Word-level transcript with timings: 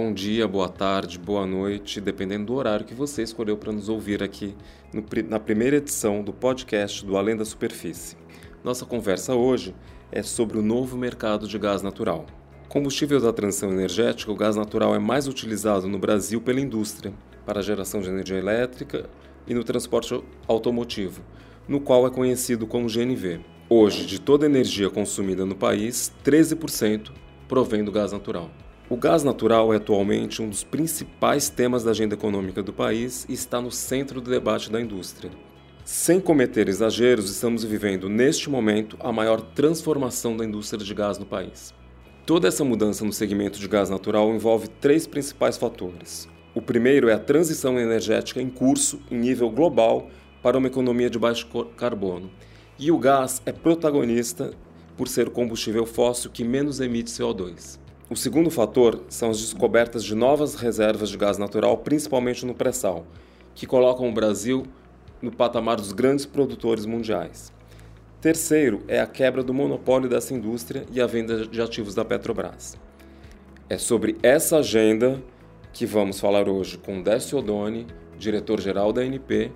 Bom 0.00 0.12
dia, 0.12 0.46
boa 0.46 0.68
tarde, 0.68 1.18
boa 1.18 1.44
noite, 1.44 2.00
dependendo 2.00 2.46
do 2.46 2.54
horário 2.54 2.86
que 2.86 2.94
você 2.94 3.20
escolheu 3.20 3.56
para 3.56 3.72
nos 3.72 3.88
ouvir 3.88 4.22
aqui 4.22 4.54
no, 4.92 5.04
na 5.28 5.40
primeira 5.40 5.78
edição 5.78 6.22
do 6.22 6.32
podcast 6.32 7.04
do 7.04 7.16
Além 7.16 7.36
da 7.36 7.44
Superfície. 7.44 8.16
Nossa 8.62 8.86
conversa 8.86 9.34
hoje 9.34 9.74
é 10.12 10.22
sobre 10.22 10.56
o 10.56 10.62
novo 10.62 10.96
mercado 10.96 11.48
de 11.48 11.58
gás 11.58 11.82
natural. 11.82 12.26
Combustível 12.68 13.20
da 13.20 13.32
transição 13.32 13.72
energética, 13.72 14.30
o 14.30 14.36
gás 14.36 14.54
natural 14.54 14.94
é 14.94 15.00
mais 15.00 15.26
utilizado 15.26 15.88
no 15.88 15.98
Brasil 15.98 16.40
pela 16.40 16.60
indústria 16.60 17.12
para 17.44 17.58
a 17.58 17.62
geração 17.62 18.00
de 18.00 18.08
energia 18.08 18.38
elétrica 18.38 19.10
e 19.48 19.52
no 19.52 19.64
transporte 19.64 20.22
automotivo, 20.46 21.22
no 21.66 21.80
qual 21.80 22.06
é 22.06 22.10
conhecido 22.10 22.68
como 22.68 22.86
GNV. 22.86 23.40
Hoje, 23.68 24.06
de 24.06 24.20
toda 24.20 24.46
a 24.46 24.48
energia 24.48 24.88
consumida 24.90 25.44
no 25.44 25.56
país, 25.56 26.12
13% 26.24 27.10
provém 27.48 27.82
do 27.82 27.90
gás 27.90 28.12
natural. 28.12 28.48
O 28.90 28.96
gás 28.96 29.22
natural 29.22 29.70
é 29.74 29.76
atualmente 29.76 30.40
um 30.40 30.48
dos 30.48 30.64
principais 30.64 31.50
temas 31.50 31.84
da 31.84 31.90
agenda 31.90 32.14
econômica 32.14 32.62
do 32.62 32.72
país 32.72 33.26
e 33.28 33.34
está 33.34 33.60
no 33.60 33.70
centro 33.70 34.18
do 34.18 34.30
debate 34.30 34.72
da 34.72 34.80
indústria. 34.80 35.30
Sem 35.84 36.18
cometer 36.18 36.70
exageros, 36.70 37.30
estamos 37.30 37.62
vivendo 37.62 38.08
neste 38.08 38.48
momento 38.48 38.96
a 39.00 39.12
maior 39.12 39.42
transformação 39.42 40.34
da 40.34 40.42
indústria 40.42 40.82
de 40.82 40.94
gás 40.94 41.18
no 41.18 41.26
país. 41.26 41.74
Toda 42.24 42.48
essa 42.48 42.64
mudança 42.64 43.04
no 43.04 43.12
segmento 43.12 43.58
de 43.58 43.68
gás 43.68 43.90
natural 43.90 44.34
envolve 44.34 44.68
três 44.68 45.06
principais 45.06 45.58
fatores. 45.58 46.26
O 46.54 46.62
primeiro 46.62 47.10
é 47.10 47.12
a 47.12 47.18
transição 47.18 47.78
energética 47.78 48.40
em 48.40 48.48
curso 48.48 49.02
em 49.10 49.18
nível 49.18 49.50
global 49.50 50.08
para 50.42 50.56
uma 50.56 50.66
economia 50.66 51.10
de 51.10 51.18
baixo 51.18 51.46
carbono. 51.76 52.30
E 52.78 52.90
o 52.90 52.96
gás 52.96 53.42
é 53.44 53.52
protagonista 53.52 54.54
por 54.96 55.08
ser 55.08 55.28
o 55.28 55.30
combustível 55.30 55.84
fóssil 55.84 56.30
que 56.30 56.42
menos 56.42 56.80
emite 56.80 57.10
CO2. 57.10 57.78
O 58.10 58.16
segundo 58.16 58.50
fator 58.50 59.02
são 59.10 59.28
as 59.28 59.38
descobertas 59.38 60.02
de 60.02 60.14
novas 60.14 60.54
reservas 60.54 61.10
de 61.10 61.18
gás 61.18 61.36
natural, 61.36 61.76
principalmente 61.76 62.46
no 62.46 62.54
pré-sal, 62.54 63.06
que 63.54 63.66
colocam 63.66 64.08
o 64.08 64.12
Brasil 64.12 64.64
no 65.20 65.30
patamar 65.30 65.76
dos 65.76 65.92
grandes 65.92 66.24
produtores 66.24 66.86
mundiais. 66.86 67.52
Terceiro 68.18 68.82
é 68.88 68.98
a 68.98 69.06
quebra 69.06 69.42
do 69.42 69.52
monopólio 69.52 70.08
dessa 70.08 70.32
indústria 70.32 70.86
e 70.90 71.02
a 71.02 71.06
venda 71.06 71.46
de 71.46 71.60
ativos 71.60 71.94
da 71.94 72.02
Petrobras. 72.02 72.78
É 73.68 73.76
sobre 73.76 74.16
essa 74.22 74.56
agenda 74.56 75.22
que 75.74 75.84
vamos 75.84 76.18
falar 76.18 76.48
hoje 76.48 76.78
com 76.78 77.02
Décio 77.02 77.36
Odoni, 77.36 77.86
diretor-geral 78.18 78.90
da 78.90 79.02
ANP, 79.02 79.52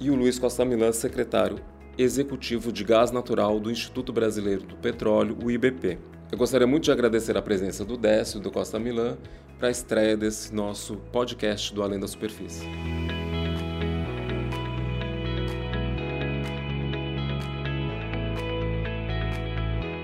e 0.00 0.10
o 0.10 0.14
Luiz 0.14 0.38
Costa 0.38 0.64
Milan, 0.64 0.92
secretário 0.92 1.58
executivo 1.98 2.72
de 2.72 2.84
gás 2.84 3.10
natural 3.10 3.60
do 3.60 3.70
Instituto 3.70 4.14
Brasileiro 4.14 4.62
do 4.62 4.76
Petróleo, 4.76 5.36
o 5.44 5.50
IBP. 5.50 5.98
Eu 6.32 6.38
gostaria 6.38 6.66
muito 6.66 6.84
de 6.84 6.90
agradecer 6.90 7.36
a 7.36 7.42
presença 7.42 7.84
do 7.84 7.94
Décio 7.94 8.40
do 8.40 8.50
Costa 8.50 8.78
Milan 8.78 9.18
para 9.58 9.68
a 9.68 9.70
estreia 9.70 10.16
desse 10.16 10.54
nosso 10.54 10.96
podcast 11.12 11.74
do 11.74 11.82
Além 11.82 12.00
da 12.00 12.08
Superfície. 12.08 12.66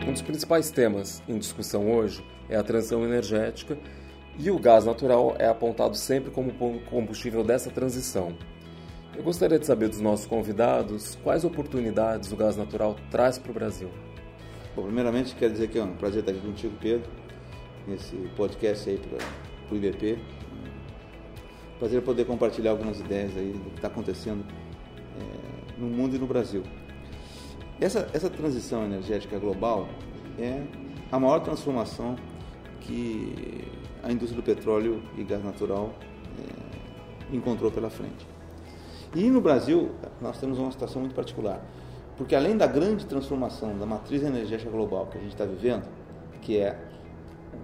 Um 0.06 0.12
dos 0.12 0.20
principais 0.20 0.70
temas 0.70 1.22
em 1.26 1.38
discussão 1.38 1.90
hoje 1.90 2.22
é 2.50 2.56
a 2.56 2.62
transição 2.62 3.02
energética 3.04 3.78
e 4.38 4.50
o 4.50 4.58
gás 4.58 4.84
natural 4.84 5.34
é 5.38 5.48
apontado 5.48 5.96
sempre 5.96 6.30
como 6.30 6.52
combustível 6.90 7.42
dessa 7.42 7.70
transição. 7.70 8.36
Eu 9.16 9.22
gostaria 9.22 9.58
de 9.58 9.64
saber 9.64 9.88
dos 9.88 10.00
nossos 10.02 10.26
convidados 10.26 11.16
quais 11.24 11.42
oportunidades 11.42 12.30
o 12.30 12.36
gás 12.36 12.54
natural 12.54 12.96
traz 13.10 13.38
para 13.38 13.50
o 13.50 13.54
Brasil. 13.54 13.88
Bom, 14.78 14.84
primeiramente 14.84 15.34
quero 15.34 15.52
dizer 15.52 15.68
que 15.70 15.76
é 15.76 15.82
um 15.82 15.96
prazer 15.96 16.20
estar 16.20 16.30
aqui 16.30 16.40
contigo, 16.40 16.72
Pedro, 16.80 17.10
nesse 17.84 18.14
podcast 18.36 18.88
aí 18.88 18.96
para 18.96 19.74
o 19.74 19.76
IBP. 19.76 20.20
Prazer 21.80 22.00
poder 22.00 22.24
compartilhar 22.24 22.70
algumas 22.70 23.00
ideias 23.00 23.36
aí 23.36 23.50
do 23.54 23.70
que 23.70 23.74
está 23.74 23.88
acontecendo 23.88 24.44
é, 25.18 25.80
no 25.80 25.88
mundo 25.88 26.14
e 26.14 26.18
no 26.20 26.28
Brasil. 26.28 26.62
Essa, 27.80 28.08
essa 28.12 28.30
transição 28.30 28.84
energética 28.84 29.36
global 29.36 29.88
é 30.38 30.62
a 31.10 31.18
maior 31.18 31.40
transformação 31.40 32.14
que 32.80 33.64
a 34.04 34.12
indústria 34.12 34.40
do 34.40 34.44
petróleo 34.44 35.02
e 35.16 35.24
gás 35.24 35.42
natural 35.42 35.92
é, 36.38 37.34
encontrou 37.34 37.72
pela 37.72 37.90
frente. 37.90 38.24
E 39.12 39.28
no 39.28 39.40
Brasil, 39.40 39.90
nós 40.20 40.38
temos 40.38 40.56
uma 40.56 40.70
situação 40.70 41.00
muito 41.00 41.16
particular. 41.16 41.66
Porque 42.18 42.34
além 42.34 42.56
da 42.56 42.66
grande 42.66 43.06
transformação 43.06 43.78
da 43.78 43.86
matriz 43.86 44.24
energética 44.24 44.68
global 44.68 45.06
que 45.06 45.16
a 45.16 45.20
gente 45.20 45.32
está 45.32 45.44
vivendo, 45.44 45.84
que 46.42 46.58
é 46.58 46.76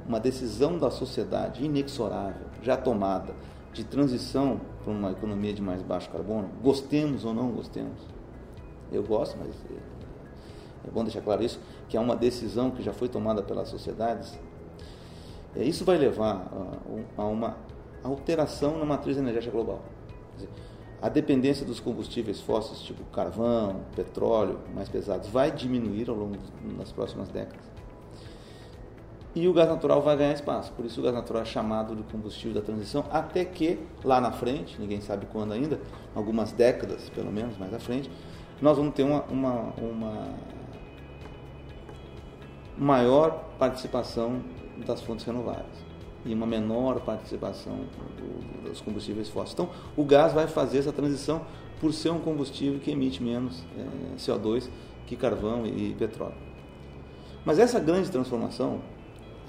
uma 0.06 0.20
decisão 0.20 0.78
da 0.78 0.92
sociedade 0.92 1.64
inexorável, 1.64 2.46
já 2.62 2.76
tomada, 2.76 3.34
de 3.72 3.82
transição 3.82 4.60
para 4.84 4.92
uma 4.92 5.10
economia 5.10 5.52
de 5.52 5.60
mais 5.60 5.82
baixo 5.82 6.08
carbono, 6.08 6.48
gostemos 6.62 7.24
ou 7.24 7.34
não 7.34 7.50
gostemos. 7.50 8.00
Eu 8.92 9.02
gosto, 9.02 9.36
mas 9.36 9.50
é 10.86 10.90
bom 10.90 11.02
deixar 11.02 11.20
claro 11.20 11.42
isso, 11.42 11.58
que 11.88 11.96
é 11.96 12.00
uma 12.00 12.14
decisão 12.14 12.70
que 12.70 12.80
já 12.80 12.92
foi 12.92 13.08
tomada 13.08 13.42
pelas 13.42 13.68
sociedades. 13.68 14.38
É, 15.56 15.64
isso 15.64 15.84
vai 15.84 15.98
levar 15.98 16.46
a 17.16 17.24
uma 17.24 17.56
alteração 18.04 18.78
na 18.78 18.84
matriz 18.84 19.16
energética 19.16 19.50
global. 19.50 19.82
A 21.04 21.10
dependência 21.10 21.66
dos 21.66 21.80
combustíveis 21.80 22.40
fósseis, 22.40 22.80
tipo 22.80 23.04
carvão, 23.12 23.82
petróleo, 23.94 24.58
mais 24.74 24.88
pesados, 24.88 25.28
vai 25.28 25.50
diminuir 25.50 26.08
ao 26.08 26.16
longo 26.16 26.38
das 26.78 26.92
próximas 26.92 27.28
décadas. 27.28 27.62
E 29.34 29.46
o 29.46 29.52
gás 29.52 29.68
natural 29.68 30.00
vai 30.00 30.16
ganhar 30.16 30.32
espaço. 30.32 30.72
Por 30.72 30.86
isso 30.86 31.00
o 31.00 31.02
gás 31.02 31.14
natural 31.14 31.42
é 31.42 31.44
chamado 31.44 31.94
de 31.94 32.02
combustível 32.04 32.54
da 32.54 32.62
transição, 32.62 33.04
até 33.10 33.44
que 33.44 33.78
lá 34.02 34.18
na 34.18 34.32
frente, 34.32 34.80
ninguém 34.80 35.02
sabe 35.02 35.26
quando 35.26 35.52
ainda, 35.52 35.78
algumas 36.14 36.52
décadas 36.52 37.10
pelo 37.10 37.30
menos 37.30 37.58
mais 37.58 37.74
à 37.74 37.78
frente, 37.78 38.10
nós 38.62 38.78
vamos 38.78 38.94
ter 38.94 39.02
uma, 39.02 39.24
uma, 39.24 39.74
uma 39.76 40.34
maior 42.78 43.44
participação 43.58 44.42
das 44.86 45.02
fontes 45.02 45.26
renováveis 45.26 45.83
e 46.24 46.32
uma 46.32 46.46
menor 46.46 47.00
participação 47.00 47.76
do, 48.16 48.68
dos 48.68 48.80
combustíveis 48.80 49.28
fósseis. 49.28 49.52
Então, 49.52 49.68
o 49.96 50.04
gás 50.04 50.32
vai 50.32 50.46
fazer 50.46 50.78
essa 50.78 50.92
transição 50.92 51.42
por 51.80 51.92
ser 51.92 52.10
um 52.10 52.20
combustível 52.20 52.80
que 52.80 52.90
emite 52.90 53.22
menos 53.22 53.62
é, 53.76 54.16
CO2 54.16 54.68
que 55.06 55.16
carvão 55.16 55.66
e, 55.66 55.90
e, 55.90 55.94
petróleo. 55.94 56.34
Mas 57.44 57.58
essa 57.58 57.78
grande 57.78 58.10
transformação 58.10 58.80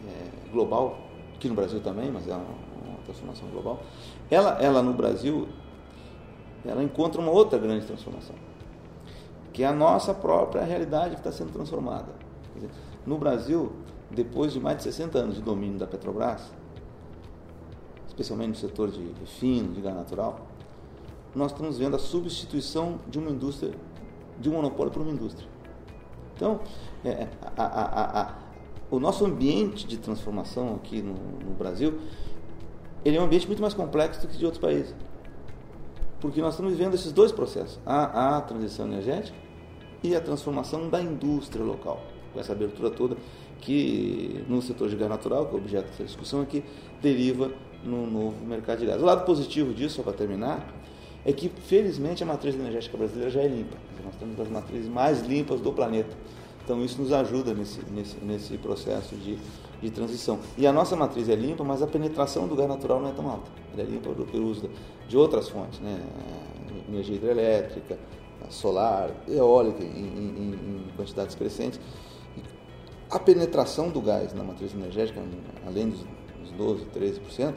é, 0.06 0.52
global, 0.52 1.00
que 1.40 1.48
no 1.48 1.56
Brasil 1.56 1.80
também, 1.80 2.12
mas 2.12 2.28
é 2.28 2.34
uma, 2.34 2.44
uma, 2.44 2.98
transformação 3.06 3.48
global, 3.50 3.82
ela, 4.30 4.58
ela 4.62 4.82
no 4.82 4.94
Brasil, 4.94 5.48
ela 6.66 6.84
encontra 6.84 7.22
uma 7.22 7.32
outra 7.32 7.58
grande 7.58 7.86
transformação, 7.86 8.36
que 9.54 9.64
é 9.64 9.68
a 9.68 9.74
nossa 9.74 10.14
própria 10.14 10.64
realidade 10.64 11.12
que 11.12 11.22
está 11.22 11.32
sendo 11.32 11.54
transformada. 11.54 12.12
Dizer, 12.54 12.70
no 13.06 13.18
Brasil, 13.18 13.72
depois 14.12 14.52
de 14.52 14.60
mais 14.60 14.78
de 14.78 14.84
60 14.84 15.18
anos 15.18 15.36
de 15.36 15.42
domínio 15.42 15.80
da 15.80 15.88
Petrobras, 15.88 16.52
especialmente 18.16 18.50
no 18.50 18.56
setor 18.56 18.90
de 18.90 19.02
refino, 19.20 19.74
de 19.74 19.82
gás 19.82 19.94
natural, 19.94 20.48
nós 21.36 21.52
estamos 21.52 21.78
vendo 21.78 21.98
a 21.98 22.00
substituição 22.00 22.98
de 23.10 23.20
uma 23.20 23.30
indústria, 23.30 23.74
de 24.40 24.50
um 24.50 24.54
monopólio 24.54 24.92
por 24.92 25.02
uma 25.02 25.12
indústria. 25.12 25.48
Então, 26.34 26.62
é, 27.04 27.28
a, 27.58 27.64
a, 27.64 28.22
a, 28.22 28.36
o 28.90 29.00
nosso 29.00 29.26
ambiente 29.26 29.86
de 29.86 29.98
transformação 29.98 30.76
aqui 30.76 31.02
no, 31.02 31.14
no, 31.14 31.56
Brasil, 31.56 32.00
ele 33.04 33.18
é 33.18 33.22
um 33.22 33.26
ambiente 33.26 33.48
muito 33.48 33.62
mais 33.62 33.74
complexo 33.74 34.22
do 34.22 34.28
que 34.28 34.38
de 34.38 34.46
outros 34.46 34.62
países. 34.62 34.96
Porque 36.22 36.42
nós 36.42 36.54
estamos 36.54 36.72
vivendo 36.72 36.94
esses 36.94 37.12
dois 37.12 37.34
processos, 37.34 37.80
a, 37.86 38.38
a 38.38 38.42
transição 38.42 38.88
energética 38.88 39.38
e 40.02 40.16
a 40.16 40.22
transformação 40.22 40.90
da 40.90 41.02
indústria 41.02 41.64
local, 41.66 42.02
com 42.32 42.40
essa 42.40 42.54
abertura 42.54 42.90
toda 42.90 43.18
que 43.60 44.46
no 44.48 44.62
setor 44.62 44.90
de 44.90 44.96
gás 44.96 45.10
natural, 45.10 45.48
que 45.48 45.56
é 45.56 45.58
objeto 45.58 45.88
dessa 45.90 46.04
discussão 46.04 46.42
aqui, 46.42 46.64
deriva 47.02 47.52
no 47.86 48.06
novo 48.08 48.46
mercado 48.46 48.80
de 48.80 48.86
gás. 48.86 49.02
O 49.02 49.06
lado 49.06 49.26
positivo 49.26 49.74
disso, 49.74 49.98
só 49.98 50.04
para 50.04 50.14
terminar, 50.14 50.74
é 51.24 51.32
que 51.32 51.50
felizmente 51.50 52.24
a 52.24 52.26
matriz 52.26 52.56
energética 52.56 52.98
brasileira 52.98 53.30
já 53.30 53.42
é 53.42 53.48
limpa. 53.48 53.78
Nós 54.04 54.16
temos 54.16 54.40
as 54.40 54.48
matrizes 54.50 54.90
mais 54.90 55.22
limpas 55.22 55.62
do 55.62 55.72
planeta. 55.72 56.16
Então 56.64 56.84
isso 56.84 57.02
nos 57.02 57.14
ajuda 57.14 57.54
nesse, 57.54 57.80
nesse, 57.92 58.18
nesse 58.24 58.58
processo 58.58 59.16
de, 59.16 59.38
de 59.82 59.90
transição. 59.92 60.40
E 60.58 60.66
a 60.66 60.74
nossa 60.74 60.96
matriz 60.96 61.30
é 61.30 61.36
limpa, 61.36 61.64
mas 61.64 61.82
a 61.82 61.88
penetração 61.88 62.48
do 62.48 62.56
gás 62.56 62.68
natural 62.68 63.02
não 63.02 63.10
é 63.10 63.14
tão 63.14 63.30
alta. 63.30 63.52
Ela 63.74 63.84
é 63.84 63.86
limpa 63.86 64.10
pelo 64.10 64.48
uso 64.48 64.70
de 65.08 65.16
outras 65.16 65.48
fontes, 65.50 65.80
né? 65.80 66.00
energia 66.90 67.16
hidrelétrica, 67.16 67.98
solar, 68.50 69.12
eólica 69.28 69.84
em, 69.84 69.88
em, 69.88 70.54
em 70.54 70.96
quantidades 70.96 71.36
crescentes. 71.36 71.80
A 73.10 73.20
penetração 73.20 73.90
do 73.90 74.02
gás 74.02 74.34
na 74.34 74.44
matriz 74.44 74.74
energética, 74.74 75.22
além 75.66 75.90
dos 75.90 76.52
12, 76.58 76.86
13%, 76.86 77.54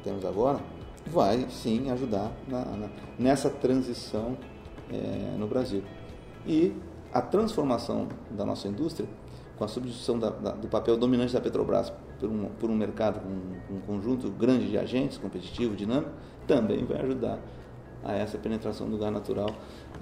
que 0.00 0.04
temos 0.04 0.24
agora, 0.24 0.60
vai 1.06 1.46
sim 1.50 1.90
ajudar 1.90 2.32
na, 2.48 2.64
na, 2.64 2.88
nessa 3.18 3.50
transição 3.50 4.36
é, 4.90 5.36
no 5.38 5.46
Brasil. 5.46 5.82
E 6.46 6.74
a 7.12 7.20
transformação 7.20 8.08
da 8.30 8.44
nossa 8.44 8.66
indústria, 8.68 9.08
com 9.56 9.64
a 9.64 9.68
substituição 9.68 10.18
da, 10.18 10.30
da, 10.30 10.52
do 10.52 10.68
papel 10.68 10.96
dominante 10.96 11.32
da 11.32 11.40
Petrobras 11.40 11.92
por 12.18 12.28
um, 12.28 12.46
por 12.58 12.70
um 12.70 12.76
mercado 12.76 13.20
com 13.20 13.74
um 13.74 13.80
conjunto 13.80 14.30
grande 14.30 14.68
de 14.68 14.78
agentes, 14.78 15.18
competitivo, 15.18 15.76
dinâmico, 15.76 16.10
também 16.46 16.84
vai 16.84 17.00
ajudar 17.02 17.38
a 18.02 18.14
essa 18.14 18.38
penetração 18.38 18.88
do 18.88 18.96
gás 18.96 19.12
natural 19.12 19.50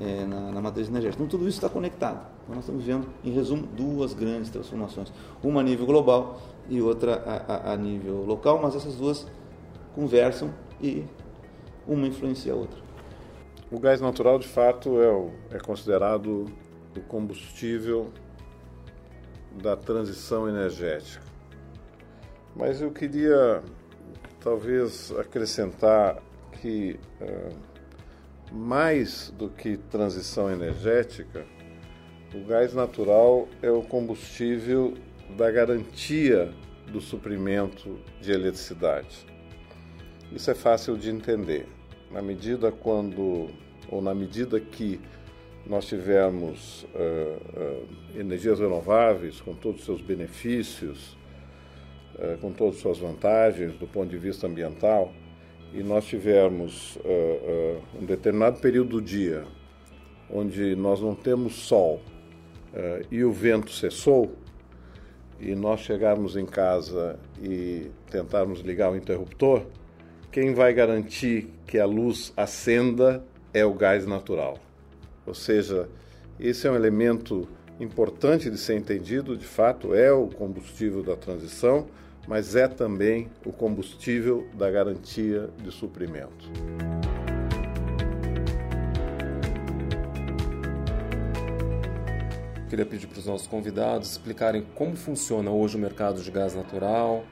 é, 0.01 0.25
na, 0.25 0.53
na, 0.53 0.61
matriz 0.61 0.89
energética. 0.89 1.21
Então, 1.21 1.39
tudo 1.39 1.49
isso 1.49 1.59
está 1.59 1.69
conectado. 1.69 2.25
Então, 2.45 2.55
nós 2.55 2.65
estamos 2.65 2.85
vendo, 2.85 3.09
em 3.25 3.33
resumo, 3.33 3.67
duas 3.77 4.15
grandes 4.15 4.51
transformações. 4.51 5.13
Uma 5.43 5.61
a 5.61 5.65
nível 5.65 5.85
global 5.85 6.41
e 6.69 6.81
outra 6.81 7.17
a, 7.27 7.71
a, 7.71 7.73
a 7.73 7.77
nível 7.77 8.25
local, 8.25 8.61
mas 8.63 8.77
essas 8.77 8.95
duas 8.95 9.27
conversam 9.99 10.55
e 10.81 11.05
uma 11.85 12.07
influencia 12.07 12.53
a 12.53 12.55
outra. 12.55 12.81
O 13.69 13.81
gás 13.81 14.01
natural, 14.01 14.39
de 14.39 14.47
fato, 14.47 15.03
é, 15.03 15.11
o, 15.11 15.33
é 15.51 15.59
considerado 15.59 16.45
o 16.97 17.01
combustível 17.01 18.13
da 19.61 19.77
transição 19.77 20.49
energética. 20.49 21.25
Mas 22.55 22.81
eu 22.81 22.93
queria 22.93 23.61
talvez 24.39 25.13
acrescentar 25.19 26.23
que 26.63 27.01
uh, 27.21 28.55
mais 28.55 29.35
do 29.37 29.49
que 29.49 29.77
transição 29.77 30.49
energética, 30.49 31.45
o 32.33 32.47
gás 32.47 32.73
natural 32.73 33.49
é 33.61 33.71
o 33.71 33.83
combustível 33.83 34.95
da 35.37 35.51
garantia 35.51 36.55
do 36.87 37.01
suprimento 37.01 37.99
de 38.21 38.31
eletricidade. 38.31 39.38
Isso 40.33 40.51
é 40.51 40.55
fácil 40.55 40.97
de 40.97 41.11
entender. 41.11 41.67
Na 42.11 42.23
medida 42.23 42.71
quando 42.71 43.49
ou 43.91 44.03
na 44.03 44.15
medida 44.15 44.61
que 44.61 45.01
nós 45.67 45.87
tivermos 45.87 46.85
uh, 46.85 46.89
uh, 46.97 48.19
energias 48.19 48.59
renováveis 48.59 49.41
com 49.41 49.55
todos 49.55 49.81
os 49.81 49.87
seus 49.87 50.01
benefícios, 50.01 51.17
uh, 52.15 52.39
com 52.41 52.53
todas 52.53 52.77
as 52.77 52.81
suas 52.81 52.99
vantagens 52.99 53.75
do 53.75 53.87
ponto 53.87 54.09
de 54.09 54.19
vista 54.19 54.47
ambiental, 54.47 55.13
e 55.75 55.83
nós 55.83 56.07
tivermos 56.07 56.99
um 58.01 58.07
determinado 58.07 58.59
período 58.59 58.89
do 58.89 59.03
dia 59.03 59.45
onde 60.31 60.75
nós 60.75 60.99
não 60.99 61.15
temos 61.15 61.57
sol 61.57 62.01
e 63.11 63.23
o 63.23 63.31
vento 63.31 63.71
cessou, 63.71 64.35
e 65.39 65.55
nós 65.55 65.81
chegarmos 65.81 66.39
em 66.39 66.47
casa 66.47 67.19
e 67.39 67.91
tentarmos 68.11 68.61
ligar 68.61 68.91
o 68.91 68.97
interruptor, 68.97 69.67
quem 70.41 70.55
vai 70.55 70.73
garantir 70.73 71.53
que 71.67 71.81
a 71.81 71.85
luz 71.85 72.33
acenda 72.37 73.25
é 73.53 73.65
o 73.65 73.75
gás 73.75 74.07
natural. 74.07 74.57
Ou 75.27 75.35
seja, 75.35 75.89
esse 76.39 76.65
é 76.65 76.71
um 76.71 76.77
elemento 76.77 77.49
importante 77.81 78.49
de 78.49 78.57
ser 78.57 78.77
entendido, 78.77 79.37
de 79.37 79.45
fato, 79.45 79.93
é 79.93 80.13
o 80.13 80.29
combustível 80.29 81.03
da 81.03 81.17
transição, 81.17 81.89
mas 82.29 82.55
é 82.55 82.69
também 82.69 83.29
o 83.45 83.51
combustível 83.51 84.47
da 84.55 84.71
garantia 84.71 85.51
de 85.61 85.73
suprimento. 85.73 86.49
Queria 92.71 92.87
pedir 92.87 93.09
para 93.09 93.19
os 93.19 93.27
nossos 93.27 93.49
convidados 93.49 94.13
explicarem 94.13 94.65
como 94.77 94.95
funciona 94.95 95.51
hoje 95.51 95.77
o 95.77 95.81
mercado 95.81 96.23
de 96.23 96.31
gás 96.31 96.55
natural, 96.55 97.25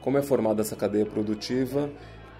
como 0.00 0.16
é 0.16 0.22
formada 0.22 0.62
essa 0.62 0.74
cadeia 0.74 1.04
produtiva 1.04 1.90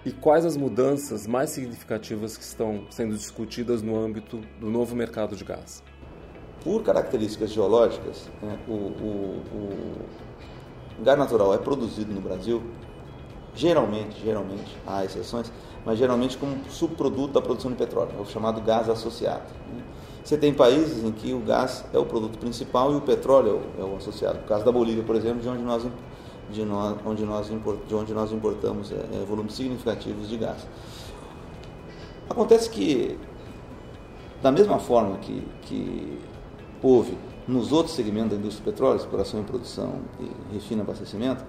e 0.05 0.11
quais 0.11 0.45
as 0.45 0.55
mudanças 0.55 1.25
mais 1.25 1.49
significativas 1.49 2.37
que 2.37 2.43
estão 2.43 2.85
sendo 2.91 3.17
discutidas 3.17 3.81
no 3.81 3.99
âmbito 3.99 4.39
do 4.59 4.69
novo 4.69 4.95
mercado 4.95 5.35
de 5.35 5.43
gás? 5.43 5.83
Por 6.63 6.83
características 6.83 7.51
geológicas, 7.51 8.29
né, 8.41 8.59
o, 8.67 8.71
o, 8.71 9.41
o, 10.99 11.03
gás 11.03 11.17
natural 11.17 11.55
é 11.55 11.57
produzido 11.57 12.13
no 12.13 12.21
Brasil, 12.21 12.61
geralmente, 13.55 14.21
geralmente, 14.23 14.77
há 14.85 15.03
exceções, 15.03 15.51
mas 15.83 15.97
geralmente 15.97 16.37
como 16.37 16.55
subproduto 16.69 17.33
da 17.33 17.41
produção 17.41 17.71
de 17.71 17.77
petróleo, 17.77 18.11
é 18.17 18.21
o 18.21 18.25
chamado 18.25 18.61
gás 18.61 18.87
associado. 18.87 19.51
Né. 19.73 19.83
Você 20.23 20.37
tem 20.37 20.53
países 20.53 21.03
em 21.03 21.11
que 21.11 21.33
o 21.33 21.39
gás 21.39 21.83
é 21.93 21.97
o 21.97 22.05
produto 22.05 22.37
principal 22.37 22.91
e 22.93 22.95
o 22.95 23.01
petróleo 23.01 23.61
é 23.77 23.81
o, 23.81 23.85
é 23.85 23.93
o 23.93 23.97
associado. 23.97 24.39
No 24.39 24.45
caso 24.45 24.65
da 24.65 24.71
Bolívia, 24.71 25.03
por 25.03 25.15
exemplo, 25.15 25.41
de 25.41 25.49
onde 25.49 25.61
nós 25.61 25.85
de, 26.49 26.63
nós, 26.63 26.97
onde, 27.05 27.23
nós 27.23 27.47
de 27.47 27.95
onde 27.95 28.13
nós 28.13 28.31
importamos 28.31 28.91
é, 28.91 28.95
é, 28.95 29.25
volumes 29.25 29.53
significativos 29.53 30.29
de 30.29 30.37
gás. 30.37 30.67
Acontece 32.29 32.69
que, 32.69 33.17
da 34.41 34.51
mesma 34.51 34.79
forma 34.79 35.17
que, 35.17 35.47
que 35.63 36.19
houve 36.81 37.17
nos 37.47 37.71
outros 37.71 37.95
segmentos 37.95 38.31
da 38.31 38.35
indústria 38.37 38.63
do 38.63 38.71
petróleo, 38.71 38.97
exploração 38.97 39.39
e 39.39 39.43
produção 39.43 40.01
e 40.19 40.53
refino 40.53 40.81
abastecimento, 40.81 41.43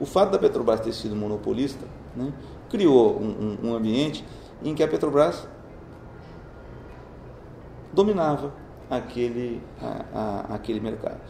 o 0.00 0.06
fato 0.06 0.30
da 0.30 0.38
Petrobras 0.38 0.80
ter 0.80 0.92
sido 0.92 1.14
monopolista 1.14 1.86
né, 2.16 2.32
criou 2.68 3.18
um, 3.18 3.58
um, 3.62 3.70
um 3.70 3.74
ambiente 3.74 4.24
em 4.64 4.74
que 4.74 4.82
a 4.82 4.88
Petrobras 4.88 5.46
dominava 7.92 8.52
aquele, 8.88 9.62
a, 9.80 10.04
a, 10.50 10.54
aquele 10.54 10.80
mercado. 10.80 11.20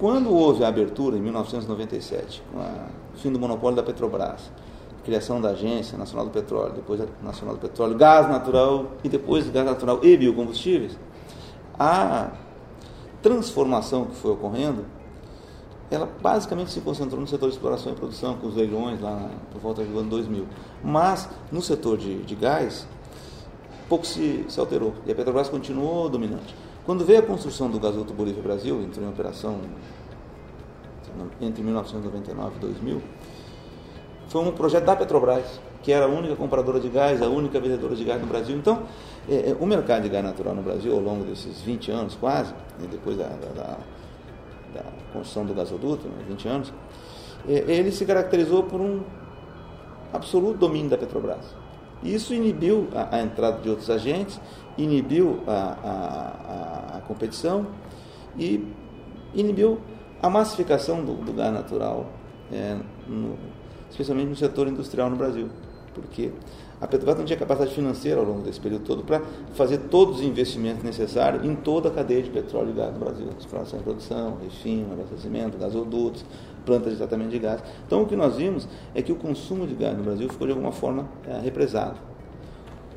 Quando 0.00 0.32
houve 0.32 0.64
a 0.64 0.68
abertura, 0.68 1.18
em 1.18 1.20
1997, 1.20 2.42
com 2.50 2.58
o 2.58 3.18
fim 3.18 3.30
do 3.30 3.38
monopólio 3.38 3.76
da 3.76 3.82
Petrobras, 3.82 4.50
criação 5.04 5.38
da 5.42 5.50
Agência 5.50 5.98
Nacional 5.98 6.24
do 6.24 6.30
Petróleo, 6.30 6.72
depois 6.72 7.02
a 7.02 7.06
Nacional 7.22 7.54
do 7.54 7.60
Petróleo, 7.60 7.98
Gás 7.98 8.26
Natural 8.26 8.92
e 9.04 9.10
depois 9.10 9.46
Gás 9.50 9.66
Natural 9.66 10.00
e 10.02 10.16
Biocombustíveis, 10.16 10.98
a 11.78 12.30
transformação 13.20 14.06
que 14.06 14.14
foi 14.14 14.30
ocorrendo, 14.30 14.86
ela 15.90 16.08
basicamente 16.22 16.70
se 16.70 16.80
concentrou 16.80 17.20
no 17.20 17.26
setor 17.26 17.50
de 17.50 17.56
exploração 17.56 17.92
e 17.92 17.94
produção, 17.94 18.38
com 18.38 18.46
os 18.46 18.54
leilões 18.54 19.02
lá 19.02 19.28
por 19.52 19.60
volta 19.60 19.84
do 19.84 19.98
ano 19.98 20.08
2000. 20.08 20.46
Mas 20.82 21.28
no 21.52 21.60
setor 21.60 21.98
de, 21.98 22.22
de 22.22 22.34
gás, 22.34 22.86
pouco 23.86 24.06
se, 24.06 24.46
se 24.48 24.58
alterou 24.58 24.94
e 25.04 25.12
a 25.12 25.14
Petrobras 25.14 25.50
continuou 25.50 26.08
dominante. 26.08 26.54
Quando 26.90 27.04
veio 27.04 27.20
a 27.20 27.22
construção 27.22 27.70
do 27.70 27.78
gasoduto 27.78 28.12
Bolívia-Brasil, 28.12 28.82
entrou 28.82 29.06
em 29.06 29.10
operação 29.10 29.60
entre 31.40 31.62
1999 31.62 32.56
e 32.56 32.58
2000, 32.58 33.02
foi 34.26 34.42
um 34.42 34.50
projeto 34.50 34.86
da 34.86 34.96
Petrobras, 34.96 35.60
que 35.84 35.92
era 35.92 36.06
a 36.06 36.08
única 36.08 36.34
compradora 36.34 36.80
de 36.80 36.88
gás, 36.88 37.22
a 37.22 37.28
única 37.28 37.60
vendedora 37.60 37.94
de 37.94 38.02
gás 38.02 38.20
no 38.20 38.26
Brasil. 38.26 38.56
Então, 38.56 38.82
é, 39.28 39.50
é 39.50 39.56
o 39.60 39.66
mercado 39.66 40.02
de 40.02 40.08
gás 40.08 40.24
natural 40.24 40.52
no 40.52 40.62
Brasil, 40.62 40.92
ao 40.92 40.98
longo 40.98 41.22
desses 41.22 41.60
20 41.60 41.92
anos 41.92 42.16
quase, 42.16 42.52
né, 42.80 42.88
depois 42.90 43.16
da, 43.16 43.28
da, 43.28 43.78
da, 44.74 44.84
construção 45.12 45.46
do 45.46 45.54
gasoduto, 45.54 46.08
20 46.26 46.44
né, 46.44 46.52
anos, 46.52 46.72
é, 47.48 47.52
ele 47.68 47.92
se 47.92 48.04
caracterizou 48.04 48.64
por 48.64 48.80
um 48.80 49.02
absoluto 50.12 50.58
domínio 50.58 50.90
da 50.90 50.98
Petrobras. 50.98 51.54
Isso 52.02 52.34
inibiu 52.34 52.88
a, 52.94 53.16
a 53.16 53.22
entrada 53.22 53.60
de 53.60 53.68
outros 53.68 53.90
agentes, 53.90 54.40
inibiu 54.82 55.40
a, 55.46 55.52
a, 55.52 56.96
a, 56.98 57.00
competição 57.02 57.66
e 58.38 58.66
inibiu 59.34 59.78
a 60.22 60.28
massificação 60.28 61.04
do, 61.04 61.14
do 61.14 61.32
gás 61.32 61.52
natural, 61.52 62.06
é, 62.52 62.76
no, 63.06 63.36
especialmente 63.90 64.28
no 64.28 64.36
setor 64.36 64.68
industrial 64.68 65.10
no 65.10 65.16
Brasil, 65.16 65.48
porque 65.94 66.30
a 66.80 66.86
Petrobras 66.86 67.18
não 67.18 67.26
tinha 67.26 67.38
capacidade 67.38 67.74
financeira 67.74 68.18
ao 68.20 68.26
longo 68.26 68.40
desse 68.40 68.58
período 68.58 68.84
todo 68.84 69.02
para 69.02 69.20
fazer 69.54 69.78
todos 69.90 70.20
os 70.20 70.22
investimentos 70.22 70.82
necessários 70.82 71.44
em 71.44 71.54
toda 71.54 71.90
a 71.90 71.92
cadeia 71.92 72.22
de 72.22 72.30
petróleo 72.30 72.70
e 72.70 72.72
gás 72.72 72.92
no 72.92 72.98
Brasil, 72.98 73.26
exploração 73.38 73.80
e 73.80 73.82
produção, 73.82 74.38
refino, 74.42 74.94
abastecimento, 74.94 75.58
gasodutos, 75.58 76.24
plantas 76.64 76.92
de 76.92 76.98
tratamento 76.98 77.30
de 77.30 77.38
gás. 77.38 77.62
Então 77.86 78.02
o 78.02 78.06
que 78.06 78.16
nós 78.16 78.36
vimos 78.36 78.66
é 78.94 79.02
que 79.02 79.12
o 79.12 79.16
consumo 79.16 79.66
de 79.66 79.74
gás 79.74 79.96
no 79.96 80.02
Brasil 80.02 80.28
ficou 80.30 80.46
de 80.46 80.52
alguma 80.54 80.72
forma 80.72 81.06
é, 81.26 81.38
represado. 81.40 82.09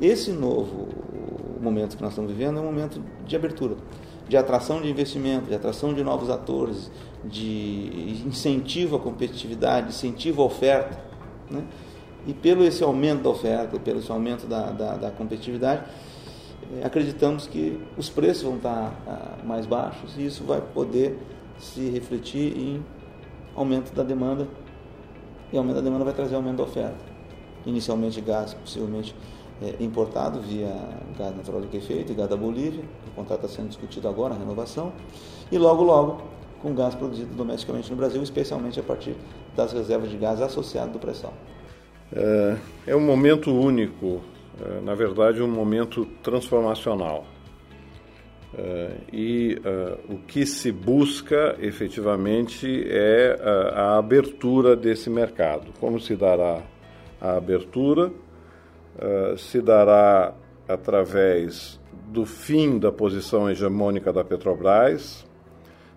Esse 0.03 0.33
novo 0.33 0.89
momento 1.61 1.95
que 1.95 2.03
nós 2.03 2.11
estamos 2.11 2.29
vivendo 2.29 2.57
é 2.57 2.61
um 2.61 2.65
momento 2.65 3.01
de 3.25 3.37
abertura, 3.37 3.77
de 4.27 4.35
atração 4.35 4.81
de 4.81 4.89
investimento, 4.89 5.45
de 5.47 5.55
atração 5.55 5.93
de 5.93 6.03
novos 6.03 6.29
atores, 6.29 6.91
de 7.23 8.21
incentivo 8.25 8.97
à 8.97 8.99
competitividade, 8.99 9.87
incentivo 9.87 10.41
à 10.41 10.45
oferta. 10.45 11.01
Né? 11.49 11.63
E 12.27 12.33
pelo 12.33 12.65
esse 12.65 12.83
aumento 12.83 13.23
da 13.23 13.29
oferta, 13.29 13.79
pelo 13.79 13.99
esse 13.99 14.11
aumento 14.11 14.45
da, 14.45 14.71
da, 14.71 14.97
da 14.97 15.09
competitividade, 15.09 15.85
eh, 16.73 16.85
acreditamos 16.85 17.47
que 17.47 17.79
os 17.97 18.09
preços 18.09 18.43
vão 18.43 18.57
estar 18.57 18.93
ah, 19.07 19.37
mais 19.45 19.65
baixos 19.65 20.17
e 20.17 20.25
isso 20.25 20.43
vai 20.43 20.59
poder 20.59 21.17
se 21.57 21.89
refletir 21.89 22.57
em 22.57 22.85
aumento 23.55 23.95
da 23.95 24.03
demanda 24.03 24.49
e 25.53 25.57
aumento 25.57 25.75
da 25.75 25.81
demanda 25.81 26.03
vai 26.03 26.13
trazer 26.13 26.35
aumento 26.35 26.57
da 26.57 26.63
oferta. 26.63 27.13
Inicialmente 27.65 28.19
gás, 28.19 28.53
possivelmente 28.53 29.15
é, 29.63 29.81
importado 29.81 30.41
via 30.41 30.73
gás 31.17 31.35
natural 31.35 31.61
liquefeito 31.61 32.11
e 32.11 32.15
gás 32.15 32.29
da 32.29 32.35
Bolívia, 32.35 32.83
o 33.07 33.11
contrato 33.11 33.45
está 33.45 33.55
sendo 33.55 33.69
discutido 33.69 34.09
agora, 34.09 34.33
a 34.33 34.37
renovação, 34.37 34.91
e 35.49 35.57
logo, 35.57 35.83
logo 35.83 36.21
com 36.61 36.75
gás 36.75 36.93
produzido 36.93 37.33
domesticamente 37.33 37.89
no 37.89 37.95
Brasil, 37.95 38.21
especialmente 38.21 38.79
a 38.79 38.83
partir 38.83 39.15
das 39.55 39.71
reservas 39.71 40.09
de 40.09 40.17
gás 40.17 40.41
associado 40.41 40.91
do 40.91 40.99
pré-sal. 40.99 41.33
É, 42.13 42.57
é 42.87 42.95
um 42.95 43.01
momento 43.01 43.51
único, 43.51 44.21
é, 44.61 44.81
na 44.81 44.93
verdade, 44.95 45.41
um 45.41 45.47
momento 45.47 46.05
transformacional. 46.21 47.25
E 49.11 49.59
o 50.07 50.17
que 50.27 50.45
se 50.45 50.71
busca 50.71 51.55
efetivamente 51.59 52.85
é 52.87 53.35
a 53.73 53.97
abertura 53.97 54.75
desse 54.75 55.09
mercado. 55.09 55.73
Como 55.79 55.99
se 55.99 56.15
dará 56.15 56.61
a 57.19 57.35
abertura? 57.35 58.11
Se 59.37 59.61
dará 59.61 60.33
através 60.67 61.79
do 62.07 62.25
fim 62.25 62.77
da 62.77 62.91
posição 62.91 63.49
hegemônica 63.49 64.13
da 64.13 64.23
Petrobras, 64.23 65.25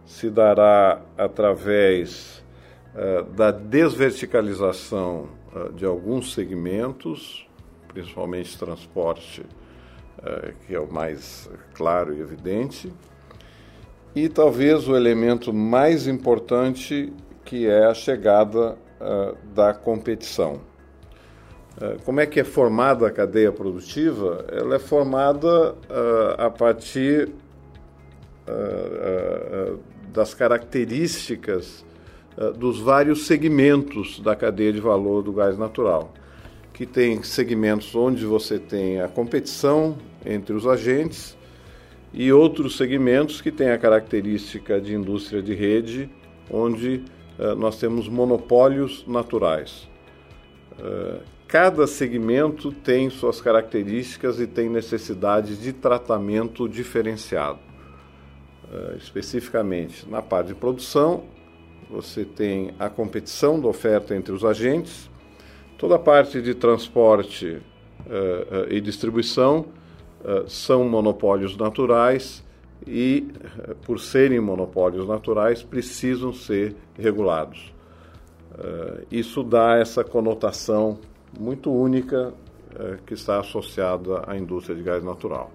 se 0.04 0.30
dará 0.30 1.02
através 1.16 2.44
da 3.34 3.50
desverticalização 3.50 5.28
de 5.74 5.84
alguns 5.84 6.32
segmentos, 6.32 7.46
principalmente 7.88 8.58
transporte 8.58 9.44
eh, 10.22 10.54
que 10.66 10.74
é 10.74 10.80
o 10.80 10.90
mais 10.90 11.50
claro 11.74 12.14
e 12.14 12.20
evidente, 12.20 12.90
e 14.14 14.28
talvez 14.30 14.88
o 14.88 14.96
elemento 14.96 15.52
mais 15.52 16.06
importante, 16.06 17.12
que 17.44 17.66
é 17.66 17.84
a 17.84 17.92
chegada 17.92 18.78
da 19.54 19.74
competição. 19.74 20.58
Uh, 21.76 22.02
como 22.04 22.20
é 22.20 22.26
que 22.26 22.40
é 22.40 22.44
formada 22.44 23.06
a 23.06 23.10
cadeia 23.10 23.52
produtiva? 23.52 24.44
Ela 24.50 24.76
é 24.76 24.78
formada 24.78 25.72
uh, 25.72 25.76
a 26.38 26.50
partir 26.50 27.30
das 30.12 30.32
características 30.32 31.84
dos 32.56 32.78
vários 32.78 33.26
segmentos 33.26 34.20
da 34.20 34.36
cadeia 34.36 34.72
de 34.72 34.80
valor 34.80 35.20
do 35.20 35.32
gás 35.32 35.58
natural 35.58 36.12
que 36.76 36.84
tem 36.84 37.22
segmentos 37.22 37.94
onde 37.94 38.26
você 38.26 38.58
tem 38.58 39.00
a 39.00 39.08
competição 39.08 39.96
entre 40.26 40.54
os 40.54 40.66
agentes 40.66 41.34
e 42.12 42.30
outros 42.30 42.76
segmentos 42.76 43.40
que 43.40 43.50
têm 43.50 43.70
a 43.70 43.78
característica 43.78 44.78
de 44.78 44.94
indústria 44.94 45.42
de 45.42 45.54
rede, 45.54 46.10
onde 46.50 47.02
uh, 47.38 47.54
nós 47.54 47.78
temos 47.78 48.10
monopólios 48.10 49.06
naturais. 49.06 49.88
Cada 51.48 51.86
segmento 51.86 52.72
tem 52.72 53.08
suas 53.08 53.40
características 53.40 54.40
e 54.40 54.46
tem 54.46 54.68
necessidade 54.68 55.56
de 55.56 55.72
tratamento 55.72 56.68
diferenciado. 56.68 57.60
Uh, 58.64 58.96
especificamente 58.96 60.08
na 60.08 60.20
parte 60.20 60.48
de 60.48 60.54
produção, 60.54 61.24
você 61.88 62.24
tem 62.24 62.74
a 62.80 62.88
competição 62.88 63.60
da 63.60 63.68
oferta 63.68 64.14
entre 64.14 64.32
os 64.32 64.44
agentes, 64.44 65.08
Toda 65.78 65.96
a 65.96 65.98
parte 65.98 66.40
de 66.40 66.54
transporte 66.54 67.46
uh, 67.46 67.58
uh, 67.58 68.72
e 68.72 68.80
distribuição 68.80 69.66
são 70.48 70.88
monopólios 70.88 71.56
naturais 71.56 72.42
e, 72.84 73.28
por 73.84 74.00
serem 74.00 74.40
monopólios 74.40 75.06
naturais, 75.06 75.62
precisam 75.62 76.32
ser 76.32 76.74
regulados. 76.98 77.72
isso 79.08 79.44
dá 79.44 79.76
essa 79.76 80.02
conotação 80.02 80.98
muito 81.38 81.70
única 81.72 82.34
que 83.06 83.14
está 83.14 83.40
associada 83.40 84.22
à 84.26 84.36
indústria 84.36 84.76
de 84.76 84.82
gás 84.82 85.02
natural. 85.02 85.50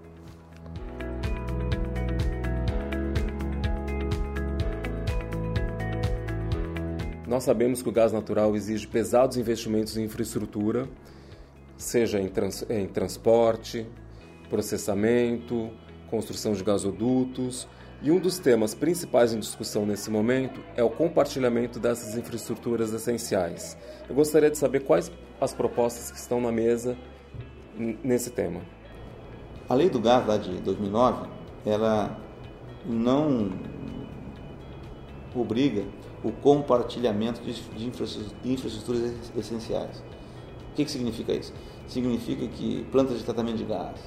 Nós 7.28 7.44
sabemos 7.46 7.82
que 7.82 7.88
o 7.88 7.92
gás 7.94 8.12
natural 8.12 8.56
exige 8.58 8.86
pesados 8.86 9.38
investimentos 9.38 9.96
em 9.96 10.04
infraestrutura, 10.04 10.90
seja 11.78 12.20
em, 12.20 12.28
trans, 12.28 12.66
em 12.70 12.86
transporte, 12.88 13.88
processamento, 14.50 15.70
construção 16.10 16.51
de 16.51 16.62
gasodutos. 16.62 17.70
E 18.01 18.12
um 18.12 18.20
dos 18.20 18.38
temas 18.38 18.75
principais 18.75 19.34
em 19.34 19.40
discussão 19.40 19.86
nesse 19.86 20.10
momento 20.10 20.60
é 20.75 20.84
o 20.84 20.90
compartilhamento 20.90 21.80
dessas 21.80 22.18
infraestruturas 22.18 22.92
essenciais. 22.92 23.78
Eu 24.10 24.16
gostaria 24.16 24.51
de 24.51 24.58
saber 24.58 24.82
quais 24.82 25.10
as 25.42 25.54
propostas 25.54 26.12
que 26.12 26.18
estão 26.18 26.40
na 26.40 26.52
mesa 26.52 26.96
nesse 27.76 28.30
tema. 28.30 28.62
A 29.68 29.74
lei 29.74 29.90
do 29.90 30.00
gás 30.00 30.26
lá 30.28 30.38
de 30.38 30.52
2009, 30.60 31.28
ela 31.66 32.16
não 32.86 33.52
obriga 35.36 35.84
o 36.24 36.32
compartilhamento 36.32 37.42
de, 37.42 37.88
infraestruturas 38.46 39.14
essenciais. 39.36 40.04
O 40.72 40.76
que, 40.76 40.86
que 40.86 40.92
significa 40.92 41.34
isso? 41.34 41.54
Significa 41.88 42.48
que 42.48 42.86
plantas 42.92 43.18
de 43.18 43.24
tratamento 43.24 43.58
de 43.58 43.66
gás, 43.66 44.00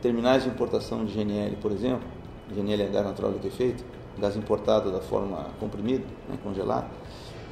terminais 0.00 0.42
de 0.42 0.48
importação 0.48 1.04
de 1.04 1.14
GNL, 1.14 1.56
por 1.56 1.70
exemplo, 1.70 2.06
GNL 2.50 2.82
é 2.82 2.88
gás 2.88 3.04
natural 3.04 3.30
liquefeito, 3.30 3.84
gás 4.18 4.36
importado 4.36 4.90
da 4.90 5.00
forma 5.00 5.46
comprimida, 5.60 6.04
né, 6.28 6.36
congelado, 6.42 6.90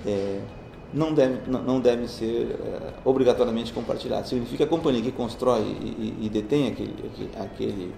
é, 0.04 0.42
não 0.92 1.14
deve, 1.14 1.50
não, 1.50 1.80
deve 1.80 2.08
ser 2.08 2.56
é, 2.60 2.92
obrigatoriamente 3.04 3.72
compartilhado. 3.72 4.26
Significa 4.28 4.64
a 4.64 4.66
companhia 4.66 5.02
que 5.02 5.12
constrói 5.12 5.60
e, 5.60 6.16
e, 6.20 6.26
e 6.26 6.28
detém 6.28 6.68
aquele, 6.68 6.94
aquele 7.38 7.94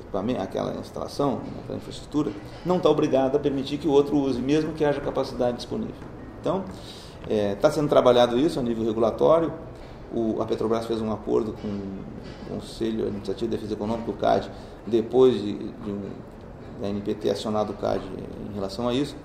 equipamento, 0.00 0.40
aquela 0.40 0.74
instalação, 0.76 1.40
aquela 1.62 1.78
infraestrutura, 1.78 2.30
não 2.64 2.76
está 2.76 2.90
obrigado 2.90 3.36
a 3.36 3.38
permitir 3.38 3.78
que 3.78 3.88
o 3.88 3.92
outro 3.92 4.16
use, 4.16 4.40
mesmo 4.40 4.72
que 4.72 4.84
haja 4.84 5.00
capacidade 5.00 5.56
disponível. 5.56 5.94
Então, 6.40 6.64
está 7.22 7.34
é, 7.34 7.54
tá 7.54 7.70
sendo 7.70 7.88
trabalhado 7.88 8.38
isso 8.38 8.58
a 8.58 8.62
nível 8.62 8.84
regulatório. 8.84 9.52
O, 10.14 10.40
a 10.40 10.46
Petrobras 10.46 10.86
fez 10.86 11.00
um 11.00 11.12
acordo 11.12 11.54
com 11.54 11.68
o 11.68 12.56
Conselho 12.56 13.04
Administrativo 13.04 13.50
de 13.50 13.56
Defesa 13.56 13.74
Econômica, 13.74 14.10
o 14.10 14.14
CAD, 14.14 14.50
depois 14.86 15.34
de, 15.34 15.54
de 15.54 16.26
da 16.80 16.88
NPT 16.88 17.30
acionado 17.30 17.72
o 17.72 17.76
CAD 17.76 18.02
em 18.50 18.54
relação 18.54 18.88
a 18.88 18.94
isso, 18.94 19.16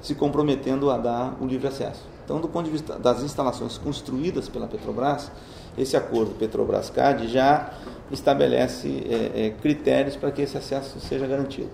se 0.00 0.14
comprometendo 0.14 0.90
a 0.90 0.98
dar 0.98 1.36
o 1.40 1.46
livre 1.46 1.66
acesso. 1.66 2.02
Então, 2.24 2.40
do 2.40 2.48
ponto 2.48 2.66
de 2.66 2.70
vista 2.70 2.98
das 2.98 3.22
instalações 3.22 3.78
construídas 3.78 4.48
pela 4.48 4.66
Petrobras, 4.66 5.30
esse 5.78 5.96
acordo 5.96 6.34
Petrobras-CAD 6.34 7.28
já 7.28 7.72
estabelece 8.10 9.02
é, 9.08 9.46
é, 9.46 9.50
critérios 9.50 10.16
para 10.16 10.30
que 10.30 10.42
esse 10.42 10.56
acesso 10.56 11.00
seja 11.00 11.26
garantido. 11.26 11.70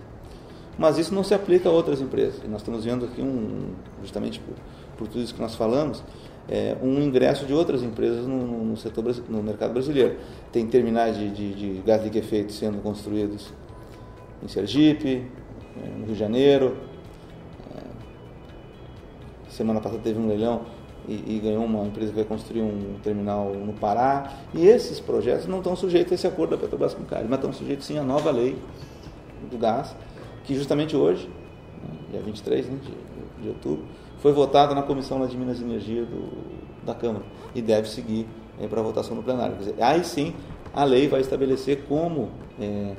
Mas 0.78 0.98
isso 0.98 1.14
não 1.14 1.24
se 1.24 1.34
aplica 1.34 1.68
a 1.68 1.72
outras 1.72 2.00
empresas. 2.00 2.40
nós 2.48 2.60
estamos 2.60 2.84
vendo 2.84 3.04
aqui, 3.04 3.22
um, 3.22 3.70
justamente 4.00 4.40
por, 4.40 4.54
por 4.96 5.08
tudo 5.08 5.22
isso 5.22 5.34
que 5.34 5.40
nós 5.40 5.54
falamos, 5.54 6.02
é, 6.48 6.76
um 6.82 7.00
ingresso 7.00 7.46
de 7.46 7.52
outras 7.52 7.82
empresas 7.82 8.26
no, 8.26 8.64
no, 8.64 8.76
setor, 8.76 9.04
no 9.28 9.42
mercado 9.42 9.72
brasileiro. 9.72 10.16
Tem 10.52 10.66
terminais 10.66 11.16
de, 11.16 11.30
de, 11.30 11.54
de 11.54 11.82
gás 11.82 12.02
liquefeito 12.02 12.52
sendo 12.52 12.82
construídos 12.82 13.52
em 14.42 14.48
Sergipe, 14.48 15.26
é, 15.82 15.98
no 15.98 16.04
Rio 16.06 16.14
de 16.14 16.18
Janeiro. 16.18 16.76
Semana 19.54 19.80
passada 19.80 20.02
teve 20.02 20.18
um 20.18 20.26
leilão 20.26 20.62
e, 21.06 21.36
e, 21.36 21.40
ganhou 21.42 21.64
uma 21.64 21.86
empresa 21.86 22.10
que 22.10 22.16
vai 22.16 22.24
construir 22.24 22.62
um 22.62 22.96
terminal 23.04 23.52
no 23.54 23.72
Pará. 23.72 24.32
E 24.52 24.66
esses 24.66 24.98
projetos 24.98 25.46
não 25.46 25.58
estão 25.58 25.76
sujeitos 25.76 26.10
a 26.10 26.14
esse 26.16 26.26
acordo 26.26 26.50
da 26.50 26.56
Petrobras 26.56 26.92
com 26.92 27.04
o 27.04 27.06
CARI, 27.06 27.26
mas 27.28 27.38
estão 27.38 27.52
sujeitos 27.52 27.86
sim 27.86 27.96
à 27.96 28.02
nova 28.02 28.32
lei 28.32 28.56
do 29.48 29.56
gás, 29.56 29.94
que 30.44 30.56
justamente 30.56 30.96
hoje, 30.96 31.30
dia 32.10 32.20
23 32.20 32.66
né, 32.66 32.78
de, 32.82 33.42
de 33.42 33.48
outubro, 33.48 33.84
foi 34.18 34.32
votada 34.32 34.74
na 34.74 34.82
Comissão 34.82 35.24
de 35.24 35.36
Minas 35.36 35.60
e 35.60 35.62
Energia 35.62 36.04
do, 36.04 36.32
da 36.84 36.94
Câmara 36.94 37.24
e 37.54 37.62
deve 37.62 37.88
seguir 37.88 38.26
é, 38.60 38.66
para 38.66 38.82
votação 38.82 39.14
no 39.14 39.22
plenário. 39.22 39.56
Dizer, 39.56 39.76
aí 39.80 40.02
sim 40.02 40.34
a 40.74 40.82
lei 40.82 41.06
vai 41.06 41.20
estabelecer 41.20 41.84
como 41.88 42.30
é, 42.60 42.94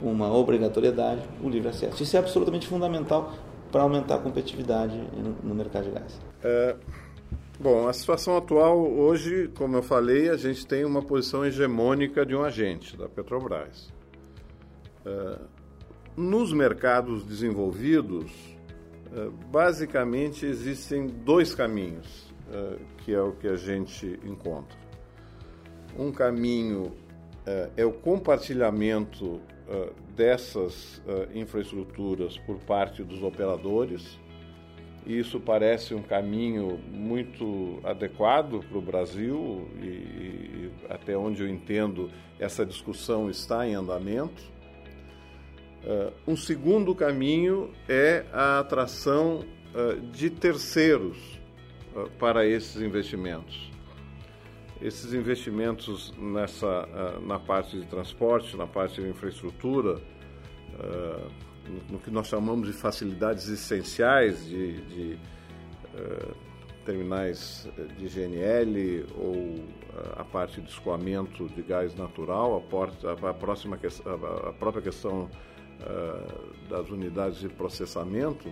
uma 0.00 0.32
obrigatoriedade 0.32 1.22
o 1.42 1.48
livre 1.48 1.68
acesso. 1.68 2.00
Isso 2.00 2.16
é 2.16 2.20
absolutamente 2.20 2.68
fundamental 2.68 3.32
para 3.70 3.82
aumentar 3.82 4.16
a 4.16 4.18
competitividade 4.18 4.96
no, 5.42 5.54
mercado 5.54 5.84
de 5.84 5.90
gás. 5.90 6.20
É, 6.42 6.76
bom, 7.58 7.86
a 7.88 7.92
situação 7.92 8.36
atual, 8.36 8.78
hoje, 8.78 9.48
como 9.56 9.76
eu 9.76 9.82
falei, 9.82 10.30
a 10.30 10.36
gente 10.36 10.66
tem 10.66 10.84
uma 10.84 11.02
posição 11.02 11.44
hegemônica 11.44 12.24
de 12.24 12.34
um 12.34 12.42
agente, 12.42 12.96
da 12.96 13.08
Petrobras. 13.08 13.92
É, 15.04 15.38
nos 16.16 16.52
mercados 16.52 17.24
desenvolvidos, 17.24 18.32
é, 19.12 19.30
basicamente 19.50 20.44
existem 20.44 21.06
dois 21.06 21.54
caminhos, 21.54 22.34
é, 22.50 22.76
que 22.98 23.14
é 23.14 23.20
o 23.20 23.32
que 23.32 23.48
a 23.48 23.56
gente 23.56 24.18
encontra. 24.24 24.76
Um 25.98 26.12
caminho 26.12 26.92
é, 27.46 27.70
é 27.78 27.84
o 27.84 27.92
compartilhamento 27.92 29.40
dessas 30.16 30.98
uh, 30.98 31.28
infraestruturas 31.38 32.38
por 32.38 32.58
parte 32.60 33.02
dos 33.02 33.22
operadores. 33.22 34.18
Isso 35.06 35.38
parece 35.38 35.94
um 35.94 36.02
caminho 36.02 36.78
muito 36.90 37.78
adequado 37.84 38.60
para 38.68 38.78
o 38.78 38.82
Brasil 38.82 39.68
e, 39.80 39.86
e, 39.86 40.70
até 40.88 41.16
onde 41.16 41.42
eu 41.42 41.48
entendo 41.48 42.10
essa 42.38 42.64
discussão 42.64 43.30
está 43.30 43.66
em 43.66 43.74
andamento. 43.74 44.42
Uh, 45.84 46.12
um 46.26 46.36
segundo 46.36 46.94
caminho 46.94 47.70
é 47.88 48.24
a 48.32 48.58
atração 48.60 49.44
de 50.10 50.30
terceiros 50.30 51.38
para 52.18 52.46
esses 52.46 52.80
investimentos 52.80 53.70
esses 54.80 55.12
investimentos 55.12 56.14
nessa, 56.16 56.66
ah, 56.66 57.20
na 57.20 57.38
parte 57.38 57.78
de 57.78 57.86
transporte, 57.86 58.56
na 58.56 58.66
parte 58.66 59.00
de 59.00 59.08
infraestrutura, 59.08 59.94
uh, 59.94 61.30
no, 61.90 61.98
que 61.98 62.10
nós 62.10 62.28
chamamos 62.28 62.68
de 62.68 62.72
facilidades 62.72 63.48
essenciais 63.48 64.46
de, 64.46 64.80
de 64.82 65.18
uh, 65.94 66.34
terminais 66.84 67.68
de 67.98 68.08
GNL 68.08 69.06
ou 69.16 69.56
a 70.16 70.24
parte 70.24 70.60
de 70.60 70.70
escoamento 70.70 71.48
de 71.48 71.60
gás 71.60 71.94
natural, 71.94 72.56
a, 72.56 72.60
porta, 72.60 73.12
a, 73.12 73.34
próxima, 73.34 73.76
a 73.76 74.52
própria 74.52 74.80
questão 74.80 75.28
das 76.68 76.88
unidades 76.88 77.40
de 77.40 77.48
processamento, 77.48 78.50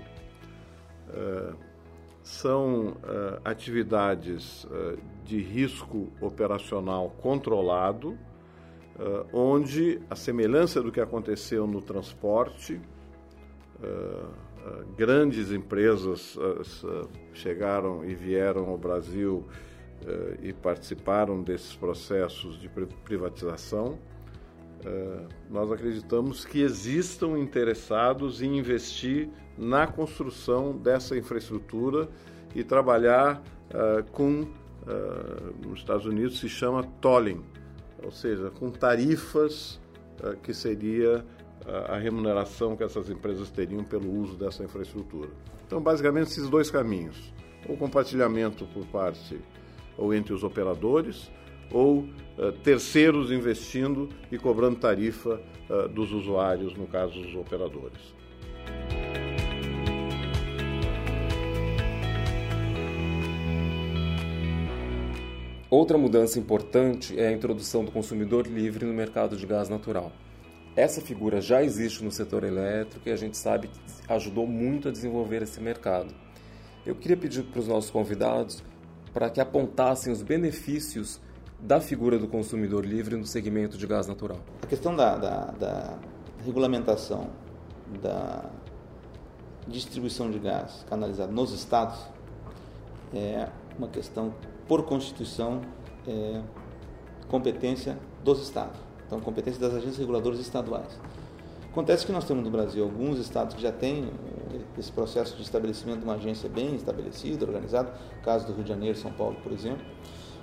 são 2.26 2.97
atividades 3.45 4.66
de 5.25 5.40
risco 5.40 6.09
operacional 6.21 7.11
controlado, 7.21 8.11
uh, 8.11 9.26
onde 9.33 10.00
a 10.09 10.14
semelhança 10.14 10.80
do 10.80 10.92
que 10.92 11.00
aconteceu 11.00 11.66
no 11.66 11.83
transporte, 11.83 12.80
uh, 13.83 13.87
uh, 13.87 14.87
grandes 14.97 15.50
empresas 15.52 16.38
chegaram 17.33 18.04
e 18.04 18.14
vieram 18.14 18.68
ao 18.68 18.78
Brasil 18.78 19.47
e 20.42 20.52
participaram 20.52 21.42
desses 21.42 21.75
processos 21.75 22.61
de 22.61 22.68
privatização. 22.68 23.99
Nós 25.50 25.71
acreditamos 25.73 26.45
que 26.45 26.61
existam 26.61 27.38
interessados 27.38 28.42
em 28.42 28.59
investir 28.59 29.28
na 29.56 29.87
construção 29.87 30.76
dessa 30.76 31.16
infraestrutura 31.16 32.09
e 32.54 32.62
trabalhar 32.62 33.42
com, 34.12 34.47
nos 35.66 35.78
Estados 35.80 36.06
Unidos 36.06 36.38
se 36.38 36.49
chama 36.49 36.85
tolling, 37.00 37.42
ou 38.02 38.11
seja, 38.12 38.50
com 38.50 38.71
tarifas 38.71 39.80
que 40.42 40.54
seria 40.54 41.25
a 41.88 41.97
remuneração 41.97 42.76
que 42.76 42.85
essas 42.85 43.11
empresas 43.11 43.50
teriam 43.50 43.83
pelo 43.83 44.09
uso 44.12 44.37
dessa 44.37 44.62
infraestrutura. 44.62 45.30
Então, 45.66 45.80
basicamente, 45.80 46.28
esses 46.28 46.49
dois 46.49 46.71
caminhos: 46.71 47.35
ou 47.68 47.76
compartilhamento 47.76 48.64
por 48.66 48.87
parte 48.87 49.40
ou 49.99 50.14
entre 50.14 50.33
os 50.33 50.45
operadores, 50.45 51.30
ou 51.70 52.00
uh, 52.00 52.52
terceiros 52.62 53.30
investindo 53.30 54.08
e 54.30 54.38
cobrando 54.38 54.76
tarifa 54.76 55.40
dos 55.92 56.12
usuários, 56.12 56.76
no 56.76 56.87
caso, 56.87 57.20
dos 57.20 57.35
operadores. 57.35 58.14
Outra 65.68 65.99
mudança 65.99 66.38
importante 66.38 67.18
é 67.18 67.26
a 67.26 67.32
introdução 67.32 67.85
do 67.85 67.90
consumidor 67.90 68.46
livre 68.46 68.87
no 68.87 68.94
mercado 68.94 69.37
de 69.37 69.44
gás 69.44 69.68
natural. 69.68 70.12
Essa 70.76 71.00
figura 71.00 71.40
já 71.40 71.61
existe 71.64 72.04
no 72.04 72.12
setor 72.12 72.44
elétrico 72.44 73.08
e 73.08 73.12
a 73.12 73.16
gente 73.16 73.37
sabe 73.37 73.66
que 73.66 73.80
ajudou 74.08 74.46
muito 74.46 74.88
a 74.88 74.92
desenvolver 74.92 75.42
esse 75.42 75.61
mercado. 75.61 76.14
Eu 76.87 76.94
queria 76.94 77.16
pedir 77.16 77.42
para 77.42 77.58
os 77.58 77.66
nossos 77.66 77.90
convidados 77.90 78.62
para 79.12 79.28
que 79.28 79.40
apontassem 79.40 80.12
os 80.12 80.23
benefícios 80.23 81.20
da 81.60 81.80
figura 81.80 82.18
do 82.18 82.28
consumidor 82.28 82.84
livre 82.84 83.16
no 83.16 83.26
segmento 83.26 83.76
de 83.76 83.86
gás 83.86 84.06
natural. 84.06 84.38
A 84.62 84.66
questão 84.66 84.94
da, 84.94 85.16
da, 85.16 85.44
da 85.52 85.98
regulamentação 86.44 87.28
da 88.02 88.44
distribuição 89.66 90.30
de 90.30 90.38
gás 90.38 90.84
canalizado 90.88 91.32
nos 91.32 91.52
estados 91.52 91.98
é 93.14 93.48
uma 93.78 93.88
questão 93.88 94.34
por 94.66 94.84
Constituição, 94.84 95.60
é, 96.06 96.42
competência 97.28 97.98
dos 98.25 98.42
Estados. 98.42 98.78
Então, 99.06 99.20
competência 99.20 99.60
das 99.60 99.72
agências 99.72 99.98
reguladoras 99.98 100.40
estaduais. 100.40 100.98
Acontece 101.70 102.04
que 102.04 102.10
nós 102.10 102.25
temos 102.25 102.42
no 102.42 102.50
Brasil 102.50 102.82
alguns 102.82 103.18
estados 103.18 103.54
que 103.54 103.62
já 103.62 103.70
têm 103.70 104.04
é, 104.04 104.80
esse 104.80 104.90
processo 104.90 105.36
de 105.36 105.42
estabelecimento 105.42 105.98
de 105.98 106.04
uma 106.04 106.14
agência 106.14 106.48
bem 106.48 106.74
estabelecida, 106.74 107.44
organizada, 107.44 107.92
caso 108.24 108.46
do 108.46 108.54
Rio 108.54 108.64
de 108.64 108.68
Janeiro, 108.70 108.98
São 108.98 109.12
Paulo, 109.12 109.37
por 109.42 109.52
exemplo, 109.52 109.85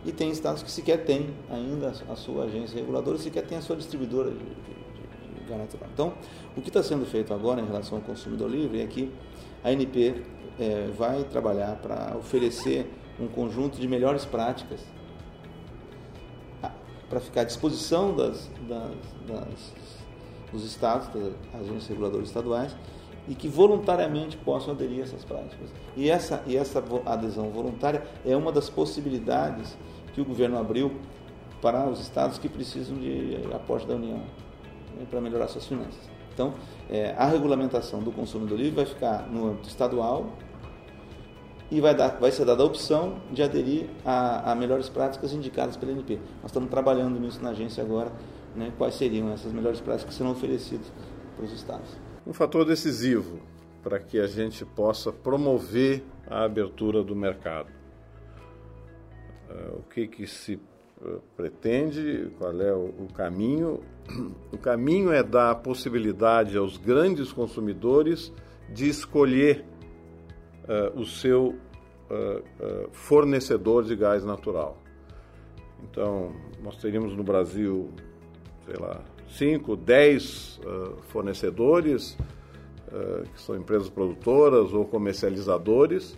e 0.05 0.11
tem 0.11 0.29
estados 0.29 0.61
que 0.61 0.71
sequer 0.71 1.05
têm 1.05 1.29
ainda 1.49 1.93
a 2.09 2.15
sua 2.15 2.45
agência 2.45 2.77
reguladora, 2.77 3.17
sequer 3.17 3.45
tem 3.45 3.57
a 3.57 3.61
sua 3.61 3.75
distribuidora 3.75 4.31
de, 4.31 4.37
de, 4.37 4.43
de 4.43 5.49
gás 5.49 5.61
natural. 5.61 5.89
Então, 5.93 6.13
o 6.57 6.61
que 6.61 6.69
está 6.69 6.83
sendo 6.83 7.05
feito 7.05 7.33
agora 7.33 7.61
em 7.61 7.65
relação 7.65 7.97
ao 7.97 8.03
consumidor 8.03 8.49
livre 8.49 8.81
é 8.81 8.87
que 8.87 9.11
a 9.63 9.69
ANP 9.69 10.23
é, 10.59 10.89
vai 10.97 11.23
trabalhar 11.23 11.75
para 11.77 12.17
oferecer 12.17 12.91
um 13.19 13.27
conjunto 13.27 13.79
de 13.79 13.87
melhores 13.87 14.25
práticas 14.25 14.81
para 17.09 17.19
ficar 17.19 17.41
à 17.41 17.43
disposição 17.43 18.15
das, 18.15 18.49
das, 18.67 18.91
das, 19.27 19.73
dos 20.51 20.65
estados, 20.65 21.07
das 21.09 21.33
agências 21.53 21.87
reguladoras 21.87 22.27
estaduais, 22.27 22.75
e 23.27 23.35
que 23.35 23.47
voluntariamente 23.47 24.35
possam 24.35 24.73
aderir 24.73 24.99
a 24.99 25.03
essas 25.03 25.23
práticas. 25.23 25.69
E 25.95 26.09
essa, 26.09 26.43
e 26.47 26.57
essa 26.57 26.83
adesão 27.05 27.49
voluntária 27.51 28.03
é 28.25 28.35
uma 28.35 28.51
das 28.51 28.69
possibilidades 28.69 29.77
que 30.13 30.21
o 30.21 30.25
governo 30.25 30.57
abriu 30.57 30.91
para 31.61 31.89
os 31.89 31.99
estados 31.99 32.37
que 32.37 32.47
precisam 32.47 32.97
de 32.97 33.37
aporte 33.53 33.87
da 33.87 33.95
União 33.95 34.17
né, 34.97 35.05
para 35.09 35.19
melhorar 35.19 35.47
suas 35.47 35.65
finanças. 35.65 36.09
Então, 36.33 36.53
é, 36.89 37.13
a 37.17 37.25
regulamentação 37.25 38.01
do 38.01 38.11
consumo 38.11 38.45
do 38.45 38.55
livre 38.55 38.71
vai 38.71 38.85
ficar 38.85 39.27
no 39.29 39.49
âmbito 39.49 39.69
estadual, 39.69 40.31
e 41.73 41.81
vai, 41.81 41.95
dar, 41.95 42.19
vai 42.19 42.31
ser 42.31 42.45
dada 42.45 42.61
a 42.61 42.65
opção 42.67 43.17
de 43.31 43.41
aderir 43.41 43.87
a, 44.05 44.51
a, 44.51 44.55
melhores 44.55 44.89
práticas 44.89 45.33
indicadas 45.33 45.75
pela 45.75 45.91
NP. 45.91 46.19
Nós 46.41 46.51
estamos 46.51 46.69
trabalhando 46.69 47.19
nisso 47.19 47.41
na 47.41 47.49
agência 47.49 47.83
agora, 47.83 48.11
né, 48.55 48.71
quais 48.77 48.93
seriam 48.93 49.31
essas 49.31 49.51
melhores 49.51 49.81
práticas 49.81 50.13
que 50.13 50.15
serão 50.15 50.31
oferecidas 50.33 50.85
para 51.35 51.45
os 51.45 51.51
estados. 51.51 51.89
Um 52.27 52.31
fator 52.31 52.63
decisivo 52.63 53.39
para 53.81 53.99
que 53.99 54.19
a 54.19 54.27
gente 54.27 54.63
possa 54.63 55.11
promover 55.11 56.03
a 56.27 56.43
abertura 56.43 57.03
do 57.03 57.15
mercado. 57.15 57.71
Uh, 59.53 59.77
o 59.77 59.83
que, 59.83 60.07
que 60.07 60.25
se 60.25 60.55
uh, 60.55 61.21
pretende, 61.37 62.31
qual 62.39 62.59
é 62.59 62.73
o, 62.73 63.07
caminho? 63.13 63.81
O 64.51 64.57
caminho 64.57 65.11
é 65.11 65.21
dar 65.21 65.51
a 65.51 65.55
possibilidade 65.55 66.57
aos 66.57 66.75
grandes 66.77 67.31
consumidores 67.31 68.33
de 68.69 68.89
escolher 68.89 69.63
uh, 70.63 70.99
o 70.99 71.05
seu 71.05 71.49
uh, 72.09 72.89
fornecedor 72.91 73.83
de 73.83 73.95
gás 73.95 74.25
natural. 74.25 74.81
Então, 75.83 76.33
nós 76.63 76.77
teríamos 76.77 77.15
no 77.15 77.23
Brasil, 77.23 77.91
sei 78.65 78.75
lá, 78.79 79.01
5, 79.29 79.75
10 79.75 80.61
fornecedores, 81.09 82.17
que 83.33 83.41
são 83.41 83.55
empresas 83.55 83.89
produtoras 83.89 84.71
ou 84.73 84.85
comercializadores, 84.85 86.17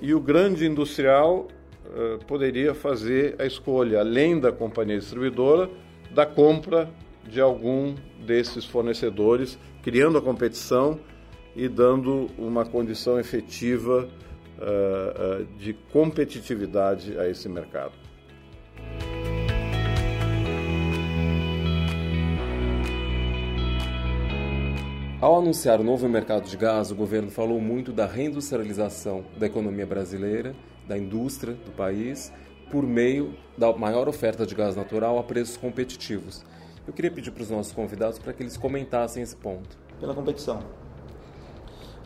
e 0.00 0.14
o 0.14 0.20
grande 0.20 0.66
industrial 0.66 1.48
poderia 2.26 2.74
fazer 2.74 3.36
a 3.38 3.44
escolha, 3.44 4.00
além 4.00 4.38
da 4.40 4.50
companhia 4.50 4.98
distribuidora, 4.98 5.70
da 6.10 6.26
compra 6.26 6.90
de 7.28 7.40
algum 7.40 7.94
desses 8.24 8.64
fornecedores, 8.64 9.58
criando 9.82 10.18
a 10.18 10.22
competição 10.22 10.98
e 11.56 11.68
dando 11.68 12.28
uma 12.36 12.64
condição 12.64 13.18
efetiva 13.18 14.08
uh, 14.58 15.42
uh, 15.42 15.58
de 15.58 15.72
competitividade 15.92 17.18
a 17.18 17.28
esse 17.28 17.48
mercado. 17.48 17.92
Ao 25.20 25.38
anunciar 25.38 25.80
o 25.80 25.84
novo 25.84 26.06
mercado 26.06 26.46
de 26.46 26.56
gás, 26.56 26.90
o 26.90 26.94
governo 26.94 27.30
falou 27.30 27.58
muito 27.58 27.92
da 27.92 28.04
reindustrialização 28.04 29.24
da 29.38 29.46
economia 29.46 29.86
brasileira, 29.86 30.54
da 30.86 30.96
indústria 30.98 31.54
do 31.54 31.72
país, 31.72 32.32
por 32.70 32.84
meio 32.84 33.34
da 33.56 33.72
maior 33.72 34.08
oferta 34.08 34.46
de 34.46 34.54
gás 34.54 34.76
natural 34.76 35.18
a 35.18 35.22
preços 35.22 35.56
competitivos. 35.56 36.44
Eu 36.86 36.92
queria 36.92 37.10
pedir 37.10 37.30
para 37.30 37.42
os 37.42 37.50
nossos 37.50 37.72
convidados 37.72 38.18
para 38.18 38.32
que 38.32 38.42
eles 38.42 38.56
comentassem 38.56 39.22
esse 39.22 39.36
ponto. 39.36 39.78
Pela 40.00 40.14
competição 40.14 40.62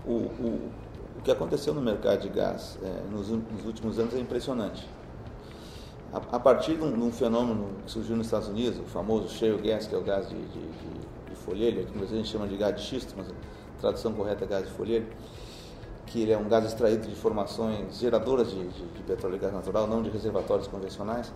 o, 0.09 0.13
o, 0.13 0.71
o 1.19 1.23
que 1.23 1.31
aconteceu 1.31 1.75
no 1.75 1.83
mercado 1.83 2.23
de 2.23 2.29
gás 2.31 2.79
é, 2.83 3.11
nos, 3.11 3.29
nos, 3.29 3.65
últimos 3.65 3.99
anos 3.99 4.15
é 4.15 4.19
impressionante. 4.19 4.89
A, 6.13 6.37
a 6.37 6.41
partir 6.41 6.77
de 6.77 6.83
um, 6.83 6.93
de 6.93 7.03
um, 7.03 7.13
fenômeno 7.13 7.69
que 7.85 7.91
surgiu 7.91 8.17
nos 8.17 8.27
Estados 8.27 8.49
Unidos, 8.49 8.79
o 8.79 8.85
famoso 8.85 9.29
shale 9.29 9.59
gas, 9.59 9.87
que 9.87 9.95
é 9.95 9.99
o 9.99 10.03
gás 10.03 10.29
de, 10.29 10.37
de, 10.37 10.61
de, 10.61 11.29
de 11.29 11.37
folhelho, 11.37 11.85
que 11.85 12.03
a 12.03 12.07
gente 12.07 12.29
chama 12.29 12.49
de 12.49 12.57
gás 12.57 12.75
de 12.75 12.83
xisto, 12.83 13.15
mas 13.17 13.29
a 13.29 13.81
tradução 13.81 14.15
correta 14.15 14.45
é 14.45 14.49
gás 14.49 14.65
de 14.65 14.73
folhelho, 14.73 15.07
que 16.09 16.23
ele 16.23 16.33
é 16.33 16.39
um 16.39 16.49
gás 16.49 16.65
extraído 16.65 17.07
de 17.07 17.15
formações 17.15 17.99
geradoras 17.99 18.51
de, 18.51 18.69
de, 18.69 18.87
de 18.87 19.03
petróleo 19.03 19.37
e 19.37 19.39
gás 19.39 19.53
natural, 19.53 19.87
não 19.87 20.03
de 20.03 20.11
reservatórios 20.11 20.67
convencionais. 20.67 21.33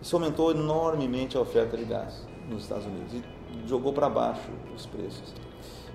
Isso 0.00 0.14
aumentou 0.14 0.50
enormemente 0.50 1.36
a 1.36 1.40
oferta 1.40 1.76
de 1.76 1.84
gás 1.84 2.26
nos 2.48 2.62
Estados 2.62 2.86
Unidos 2.86 3.14
e 3.14 3.68
jogou 3.68 3.92
para 3.92 4.08
baixo 4.08 4.50
os 4.74 4.86
preços. 4.86 5.34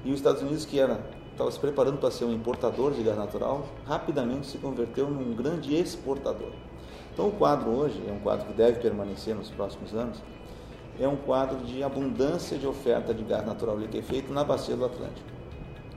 E 0.03 0.09
os 0.09 0.17
Estados 0.17 0.41
Unidos, 0.41 0.65
que 0.65 0.79
era 0.79 0.99
estava 1.31 1.49
se 1.49 1.59
preparando 1.59 1.97
para 1.97 2.11
ser 2.11 2.25
um 2.25 2.31
importador 2.31 2.91
de 2.91 3.01
gás 3.01 3.17
natural, 3.17 3.65
rapidamente 3.87 4.45
se 4.45 4.59
converteu 4.59 5.09
num 5.09 5.33
grande 5.33 5.75
exportador. 5.75 6.51
Então 7.11 7.27
o 7.27 7.31
quadro 7.31 7.71
hoje 7.71 8.03
é 8.07 8.11
um 8.11 8.19
quadro 8.19 8.45
que 8.45 8.53
deve 8.53 8.79
permanecer 8.79 9.35
nos 9.35 9.49
próximos 9.49 9.95
anos, 9.95 10.21
é 10.99 11.07
um 11.07 11.15
quadro 11.15 11.57
de 11.65 11.83
abundância 11.83 12.57
de 12.57 12.67
oferta 12.67 13.13
de 13.13 13.23
gás 13.23 13.45
natural 13.45 13.79
liquefeito 13.79 14.31
na 14.31 14.43
bacia 14.43 14.75
do 14.75 14.85
Atlântico, 14.85 15.27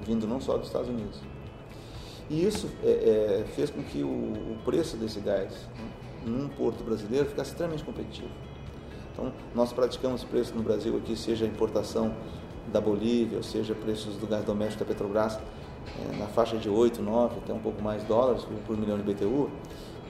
vindo 0.07 0.27
não 0.27 0.41
só 0.41 0.57
dos 0.57 0.69
Estados 0.69 0.89
Unidos. 0.89 1.21
E 2.29 2.45
isso 2.45 2.69
é, 2.83 2.89
é, 2.89 3.45
fez 3.55 3.71
com 3.71 3.83
que 3.83 4.03
o, 4.03 4.09
o, 4.09 4.59
preço 4.65 4.97
desse 4.97 5.21
gás 5.21 5.53
num 6.25 6.49
porto 6.49 6.83
brasileiro 6.83 7.27
ficasse 7.27 7.51
extremamente 7.51 7.85
competitivo. 7.85 8.31
Então, 9.13 9.33
nós 9.55 9.73
praticamos 9.73 10.25
preço 10.25 10.55
no 10.55 10.63
Brasil 10.63 10.97
aqui, 10.97 11.17
seja 11.17 11.45
a 11.45 11.49
importação 11.49 12.15
da 12.73 12.81
Bolívia, 12.81 13.39
ou 13.39 13.45
seja, 13.45 13.75
preços 13.75 14.17
do 14.17 14.27
gás 14.27 14.45
doméstico 14.45 14.85
da 14.85 14.89
Petrobras, 14.93 15.39
é, 15.39 16.17
na 16.17 16.27
faixa 16.27 16.57
de 16.57 16.69
8, 16.69 17.01
9, 17.01 17.37
até 17.39 17.53
um 17.53 17.61
pouco 17.61 17.81
mais 17.81 18.03
dólares 18.05 18.45
por, 18.67 18.77
milhão 18.77 18.99
de 18.99 19.05
BTU, 19.05 19.49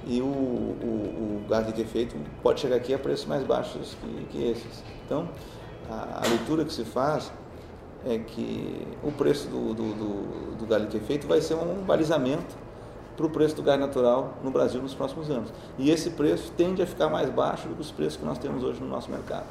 e 0.07 0.23
o, 0.23 0.25
o, 0.25 1.45
o 1.45 1.49
gás 1.49 1.67
pode 2.43 2.61
chegar 2.61 2.77
aqui 2.77 2.95
a 2.95 2.99
preços 2.99 3.27
mais 3.27 3.45
baixos 3.45 3.97
que, 4.01 4.27
que 4.31 4.45
esses. 4.45 4.83
Então, 5.05 5.29
a, 5.91 6.23
a, 6.25 6.29
leitura 6.29 6.65
que 6.65 6.73
se 6.73 6.85
faz 6.85 7.31
é 8.07 8.19
que 8.19 8.87
o 9.03 9.11
preço 9.11 9.49
do, 9.49 9.75
do, 9.75 9.95
do, 9.95 10.57
do 10.57 10.67
gás 10.67 10.83
liquefeito 10.83 11.27
vai 11.27 11.41
ser 11.41 11.55
um 11.55 11.83
balizamento 11.83 12.57
para 13.17 13.27
o 13.27 13.31
preço 13.31 13.57
do 13.57 13.63
gás 13.63 13.81
natural 13.81 14.35
no 14.45 14.51
Brasil 14.51 14.81
nos 14.81 14.95
próximos 14.95 15.29
anos. 15.29 15.53
E 15.77 15.91
esse 15.91 16.11
preço 16.11 16.53
tende 16.57 16.81
a 16.83 16.87
ficar 16.87 17.09
mais 17.09 17.29
baixo 17.31 17.69
do 17.69 17.75
que 17.75 17.81
os 17.81 17.91
preços 17.91 18.17
que 18.17 18.25
nós 18.25 18.39
temos 18.39 18.63
hoje 18.63 18.81
no 18.81 18.87
nosso 18.87 19.11
mercado. 19.11 19.47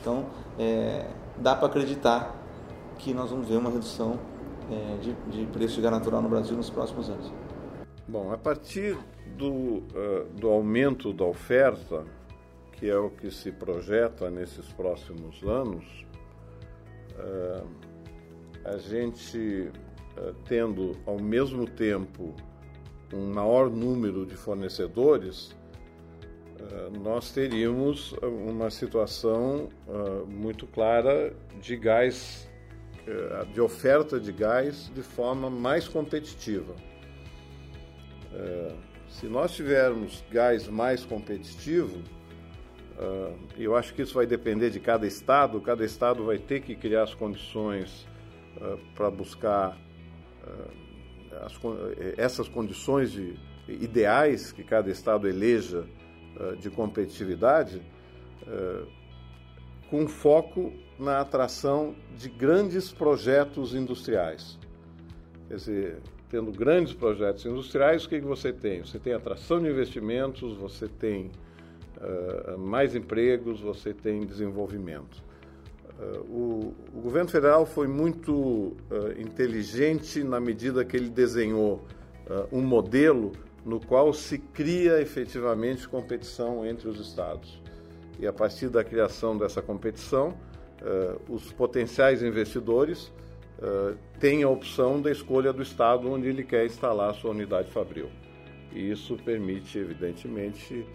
Então, 0.00 0.26
é, 0.58 1.06
dá 1.36 1.54
para 1.54 1.66
acreditar 1.68 2.34
que 2.98 3.14
nós 3.14 3.30
vamos 3.30 3.48
ver 3.48 3.58
uma 3.58 3.70
redução 3.70 4.18
é, 4.70 4.96
de, 4.96 5.12
de 5.30 5.46
preço 5.52 5.76
de 5.76 5.82
gás 5.82 5.92
natural 5.92 6.20
no 6.20 6.28
Brasil 6.28 6.56
nos 6.56 6.70
próximos 6.70 7.08
anos. 7.08 7.30
Bom, 8.08 8.32
a 8.32 8.36
partir 8.36 8.98
do, 9.36 9.50
uh, 9.50 9.82
do 10.34 10.48
aumento 10.48 11.12
da 11.12 11.24
oferta, 11.24 12.04
que 12.72 12.88
é 12.88 12.96
o 12.96 13.08
que 13.08 13.30
se 13.30 13.52
projeta 13.52 14.30
nesses 14.30 14.66
próximos 14.72 15.42
anos, 15.42 15.84
uh, 17.18 17.68
a 18.64 18.76
gente 18.78 19.70
uh, 20.16 20.34
tendo 20.44 20.92
ao 21.06 21.20
mesmo 21.20 21.66
tempo 21.66 22.34
um 23.12 23.32
maior 23.32 23.70
número 23.70 24.26
de 24.26 24.34
fornecedores, 24.34 25.54
nós 27.02 27.30
teríamos 27.30 28.14
uma 28.22 28.70
situação 28.70 29.68
muito 30.26 30.66
clara 30.66 31.32
de 31.60 31.76
gás, 31.76 32.48
de 33.52 33.60
oferta 33.60 34.18
de 34.18 34.32
gás 34.32 34.90
de 34.94 35.02
forma 35.02 35.48
mais 35.50 35.86
competitiva. 35.86 36.74
Se 39.08 39.26
nós 39.26 39.54
tivermos 39.54 40.24
gás 40.30 40.66
mais 40.66 41.04
competitivo, 41.04 42.02
uh, 42.98 43.36
eu 43.56 43.76
acho 43.76 43.94
que 43.94 44.02
isso 44.02 44.14
vai 44.14 44.26
depender 44.26 44.70
de 44.70 44.80
cada 44.80 45.06
estado, 45.06 45.60
cada 45.60 45.84
estado 45.84 46.24
vai 46.24 46.38
ter 46.38 46.60
que 46.60 46.74
criar 46.74 47.02
as 47.02 47.14
condições 47.14 48.06
uh, 48.56 48.78
para 48.94 49.10
buscar 49.10 49.76
uh, 50.46 51.44
as, 51.44 51.58
essas 52.16 52.48
condições 52.48 53.12
de, 53.12 53.38
ideais 53.68 54.52
que 54.52 54.62
cada 54.62 54.90
estado 54.90 55.28
eleja 55.28 55.84
de 56.58 56.68
competitividade, 56.68 57.80
com 59.88 60.08
foco 60.08 60.72
na 60.98 61.20
atração 61.20 61.94
de 62.18 62.28
grandes 62.28 62.92
projetos 62.92 63.74
industriais. 63.74 64.58
Quer 65.48 65.54
dizer, 65.54 65.98
tendo 66.28 66.50
grandes 66.50 66.92
projetos 66.92 67.46
industriais, 67.46 68.04
o 68.04 68.08
que, 68.08 68.18
que 68.18 68.26
você 68.26 68.52
tem? 68.52 68.80
Você 68.80 68.98
tem 68.98 69.12
atração 69.12 69.62
de 69.62 69.68
investimentos, 69.68 70.56
você 70.56 70.88
tem 70.88 71.30
uh, 71.96 72.58
mais 72.58 72.94
empregos, 72.94 73.60
você 73.60 73.92
tem 73.92 74.24
desenvolvimento. 74.24 75.22
Uh, 75.98 76.20
o, 76.22 76.74
o, 76.94 77.00
governo 77.00 77.30
federal 77.30 77.64
foi 77.64 77.86
muito 77.86 78.32
uh, 78.32 78.76
inteligente 79.18 80.22
na 80.24 80.40
medida 80.40 80.84
que 80.84 80.96
ele 80.96 81.08
desenhou 81.08 81.84
um 82.50 82.62
modelo 82.62 83.32
no 83.66 83.78
qual 83.78 84.10
se 84.14 84.38
cria 84.38 84.98
efetivamente 84.98 85.86
competição 85.86 86.64
entre 86.64 86.88
os 86.88 86.98
estados. 86.98 87.60
E 88.18 88.26
a 88.26 88.32
partir 88.32 88.70
da 88.70 88.82
criação 88.82 89.36
dessa 89.36 89.60
competição, 89.60 90.34
os 91.28 91.52
potenciais 91.52 92.22
investidores 92.22 93.12
tem 94.18 94.42
a 94.42 94.48
opção 94.48 95.02
da 95.02 95.10
escolha 95.10 95.52
do 95.52 95.60
estado 95.60 96.10
onde 96.10 96.26
ele 96.26 96.44
quer 96.44 96.64
instalar 96.64 97.14
sua 97.14 97.32
unidade 97.32 97.70
fabril. 97.70 98.08
E 98.72 98.90
isso 98.90 99.16
permite, 99.16 99.78
evidentemente, 99.78 100.86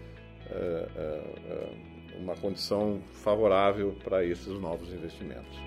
uma 2.18 2.34
condição 2.36 3.00
favorável 3.22 3.94
para 4.04 4.24
esses 4.24 4.48
novos 4.60 4.92
investimentos. 4.92 5.58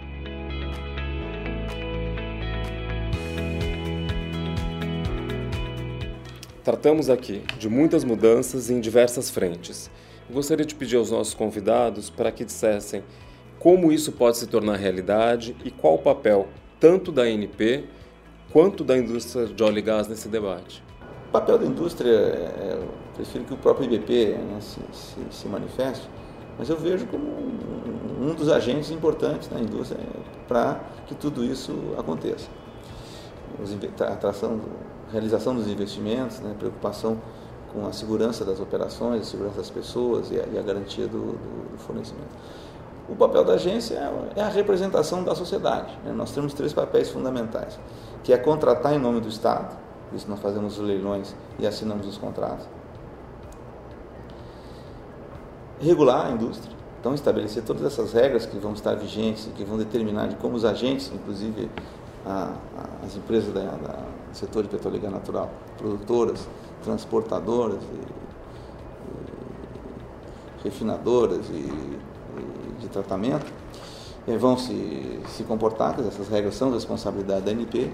Tratamos 6.63 7.09
aqui 7.09 7.41
de 7.59 7.67
muitas 7.67 8.03
mudanças 8.05 8.69
em 8.69 8.79
diversas 8.79 9.29
frentes. 9.29 9.91
gostaria 10.29 10.65
de 10.65 10.73
pedir 10.73 10.95
aos 10.95 11.11
nossos 11.11 11.33
convidados 11.33 12.09
para 12.09 12.31
que 12.31 12.45
dissessem 12.45 13.03
como 13.59 13.91
isso 13.91 14.11
pode 14.11 14.37
se 14.37 14.47
tornar 14.47 14.77
realidade 14.77 15.55
e 15.63 15.71
qual 15.71 15.95
o 15.95 15.97
papel 15.97 16.47
tanto 16.79 17.11
da 17.11 17.23
ANP 17.23 17.85
quanto 18.51 18.83
da 18.83 18.97
indústria 18.97 19.47
de 19.47 19.63
óleo 19.63 19.79
e 19.79 19.81
gás 19.81 20.07
nesse 20.07 20.27
debate? 20.27 20.83
O 21.29 21.31
papel 21.31 21.57
da 21.57 21.65
indústria, 21.65 22.11
é, 22.11 22.79
prefiro 23.15 23.43
que 23.45 23.53
o 23.53 23.57
próprio 23.57 23.91
IBP 23.91 24.37
né, 24.37 24.59
se, 24.59 24.79
se, 24.91 25.15
se, 25.29 25.47
manifeste, 25.47 26.07
mas 26.57 26.69
eu 26.69 26.77
vejo 26.77 27.05
como 27.07 27.25
um, 27.25 28.29
um 28.29 28.33
dos 28.33 28.49
agentes 28.49 28.91
importantes 28.91 29.47
da 29.47 29.59
indústria 29.59 29.99
para 30.47 30.79
que 31.07 31.15
tudo 31.15 31.43
isso 31.43 31.73
aconteça. 31.97 32.47
Os, 33.61 33.71
a 34.01 34.13
atração, 34.13 34.59
realização 35.11 35.55
dos 35.55 35.67
investimentos, 35.67 36.39
né, 36.39 36.55
preocupação 36.57 37.19
com 37.71 37.87
a 37.87 37.91
segurança 37.91 38.45
das 38.45 38.59
operações, 38.59 39.21
a 39.21 39.25
segurança 39.25 39.57
das 39.57 39.69
pessoas 39.69 40.29
e 40.31 40.39
a, 40.39 40.45
e 40.53 40.59
a 40.59 40.61
garantia 40.61 41.07
do, 41.07 41.33
do, 41.33 41.71
do 41.71 41.77
fornecimento. 41.79 42.35
O 43.09 43.15
papel 43.15 43.43
da 43.43 43.53
agência 43.53 43.95
é 44.35 44.41
a 44.41 44.47
representação 44.47 45.23
da 45.23 45.35
sociedade. 45.35 45.97
Né? 46.05 46.13
Nós 46.13 46.31
temos 46.31 46.53
três 46.53 46.71
papéis 46.71 47.09
fundamentais, 47.09 47.77
que 48.23 48.31
é 48.31 48.37
contratar 48.37 48.93
em 48.93 48.99
nome 48.99 49.19
do 49.19 49.27
Estado, 49.27 49.75
isso 50.15 50.29
nós 50.29 50.39
fazemos 50.39 50.77
os 50.77 50.85
leilões 50.85 51.35
e 51.59 51.65
assinamos 51.65 52.07
os 52.07 52.17
contratos. 52.17 52.67
Regular 55.81 56.27
a 56.27 56.31
indústria, 56.31 56.73
então 56.99 57.13
estabelecer 57.13 57.63
todas 57.63 57.83
essas 57.83 58.13
regras 58.13 58.45
que 58.45 58.57
vão 58.57 58.73
estar 58.73 58.95
vigentes 58.95 59.47
e 59.47 59.49
que 59.49 59.65
vão 59.65 59.77
determinar 59.77 60.27
de 60.27 60.35
como 60.35 60.55
os 60.55 60.63
agentes, 60.63 61.11
inclusive 61.13 61.69
a, 62.25 62.53
a, 62.77 63.05
as 63.05 63.15
empresas 63.15 63.53
do 63.53 63.61
setor 64.31 64.63
de 64.63 64.69
petróleo 64.69 64.97
e 64.97 64.99
gás 64.99 65.13
natural, 65.13 65.51
produtoras, 65.77 66.47
transportadoras, 66.83 67.83
e, 67.83 68.23
e 70.61 70.63
refinadoras 70.63 71.49
e 71.49 71.99
de 72.79 72.89
tratamento 72.89 73.51
eh, 74.27 74.37
vão 74.37 74.57
se, 74.57 75.19
se 75.27 75.43
comportar, 75.43 75.95
que 75.95 76.01
essas 76.01 76.27
regras 76.27 76.55
são 76.55 76.71
responsabilidade 76.71 77.45
da 77.45 77.51
ANP, 77.51 77.91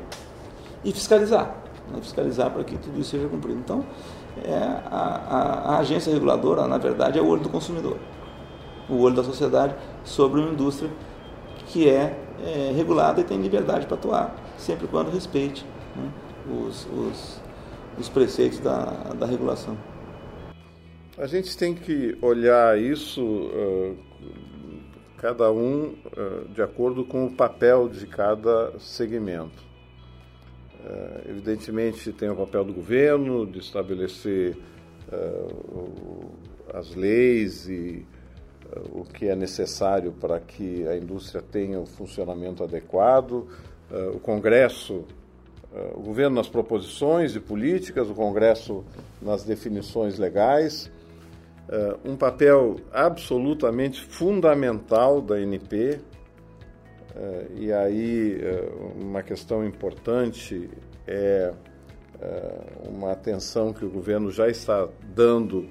e 0.83 0.91
fiscalizar, 0.91 1.55
né, 1.91 1.99
fiscalizar 2.01 2.51
para 2.51 2.63
que 2.63 2.77
tudo 2.77 2.99
isso 2.99 3.11
seja 3.11 3.27
cumprido. 3.27 3.59
Então, 3.59 3.83
é, 4.45 4.81
a, 4.85 5.21
a, 5.29 5.75
a, 5.75 5.79
agência 5.79 6.11
reguladora, 6.13 6.67
na 6.67 6.77
verdade, 6.77 7.17
é 7.19 7.21
o 7.21 7.27
olho 7.27 7.41
do 7.41 7.49
consumidor, 7.49 7.97
o 8.89 8.97
olho 8.97 9.15
da 9.15 9.23
sociedade 9.23 9.75
sobre 10.03 10.39
uma 10.39 10.51
indústria 10.51 10.89
que 11.67 11.89
é, 11.89 12.17
é 12.43 12.73
regulada 12.75 13.21
e 13.21 13.23
tem 13.23 13.39
liberdade 13.39 13.85
para 13.85 13.95
atuar, 13.95 14.35
sempre 14.57 14.87
quando 14.87 15.11
respeite 15.11 15.65
né, 15.95 16.11
os, 16.49 16.87
os, 16.87 17.41
os 17.99 18.09
preceitos 18.09 18.59
da, 18.59 18.85
da 19.17 19.25
regulação. 19.25 19.77
A 21.17 21.27
gente 21.27 21.57
tem 21.57 21.75
que 21.75 22.17
olhar 22.21 22.79
isso 22.79 23.21
uh, 23.21 23.97
cada 25.17 25.51
um 25.51 25.95
uh, 26.17 26.47
de 26.53 26.61
acordo 26.61 27.03
com 27.03 27.25
o 27.25 27.31
papel 27.31 27.89
de 27.89 28.07
cada 28.07 28.73
segmento. 28.79 29.68
Uh, 30.79 31.29
evidentemente, 31.29 32.11
tem 32.13 32.29
o 32.29 32.35
papel 32.35 32.63
do 32.63 32.73
governo 32.73 33.45
de 33.45 33.59
estabelecer 33.59 34.57
uh, 35.11 36.29
as 36.73 36.95
leis 36.95 37.67
e 37.67 38.05
o 38.91 39.03
que 39.03 39.27
é 39.27 39.35
necessário 39.35 40.11
para 40.11 40.39
que 40.39 40.87
a 40.87 40.95
indústria 40.95 41.41
tenha 41.41 41.79
o 41.79 41.83
um 41.83 41.85
funcionamento 41.87 42.63
adequado. 42.63 43.47
o 44.13 44.19
Congresso, 44.19 45.05
o 45.95 46.01
governo 46.01 46.35
nas 46.35 46.47
proposições 46.47 47.35
e 47.35 47.39
políticas, 47.39 48.07
o 48.11 48.13
Congresso 48.13 48.85
nas 49.19 49.43
definições 49.43 50.19
legais 50.19 50.91
uh, 51.69 52.09
um 52.09 52.15
papel 52.15 52.77
absolutamente 52.91 54.03
fundamental 54.03 55.21
da 55.21 55.39
NP, 55.39 55.99
uh, 55.99 56.01
e 57.55 57.71
aí 57.71 58.37
uh, 58.37 59.01
uma 59.01 59.23
questão 59.23 59.65
importante 59.65 60.69
é 61.07 61.53
uma 62.85 63.13
atenção 63.13 63.71
que 63.71 63.85
o 63.85 63.89
governo 63.89 64.29
já 64.29 64.49
está 64.49 64.89
dando 65.15 65.69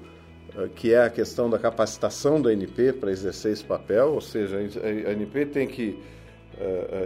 que 0.75 0.91
é 0.91 1.03
a 1.03 1.09
questão 1.09 1.47
da 1.47 1.59
capacitação 1.59 2.41
da 2.41 2.49
ANP 2.49 2.93
para 2.93 3.11
exercer 3.11 3.53
esse 3.53 3.63
papel, 3.63 4.13
ou 4.13 4.19
seja, 4.19 4.57
a 4.57 5.11
ANP 5.11 5.45
tem 5.45 5.67
que 5.67 6.01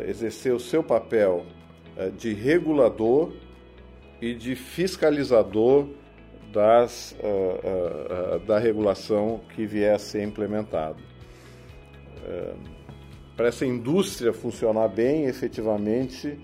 exercer 0.07 0.53
o 0.53 0.59
seu 0.61 0.81
papel 0.81 1.45
de 2.17 2.33
regulador 2.33 3.33
e 4.21 4.33
de 4.33 4.55
fiscalizador 4.55 5.89
das, 6.53 7.13
da 8.47 8.57
regulação 8.57 9.41
que 9.53 9.65
vier 9.65 9.93
a 9.93 9.99
ser 9.99 10.23
implementada. 10.23 10.97
Para 13.35 13.47
essa 13.47 13.65
indústria 13.65 14.31
funcionar 14.31 14.87
bem, 14.87 15.25
efetivamente, 15.25 16.37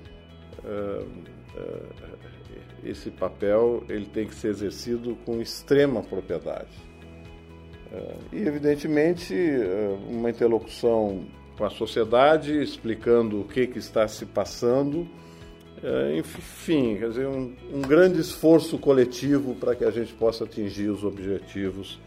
esse 2.84 3.10
papel 3.12 3.84
ele 3.90 4.06
tem 4.06 4.28
que 4.28 4.36
ser 4.36 4.50
exercido 4.50 5.18
com 5.26 5.42
extrema 5.42 6.02
propriedade. 6.02 6.90
É, 7.92 8.16
e, 8.34 8.48
evidentemente, 8.48 9.34
uma 10.08 10.30
interlocução 10.30 11.26
com 11.58 11.66
a 11.66 11.70
sociedade, 11.70 12.62
explicando 12.62 13.42
o 13.42 13.44
que, 13.44 13.68
que 13.68 13.80
está 13.80 14.08
se 14.08 14.26
passando, 14.26 15.08
enfim, 16.18 16.98
quer 16.98 17.10
dizer, 17.10 17.28
um, 17.28 17.54
um 17.74 17.82
grande 17.82 18.20
esforço 18.20 18.78
coletivo 18.78 19.56
para 19.56 19.76
que 19.76 19.86
a 19.86 19.92
gente 19.92 20.14
possa 20.14 20.44
atingir 20.44 20.90
os 20.90 21.04
objetivos 21.04 22.00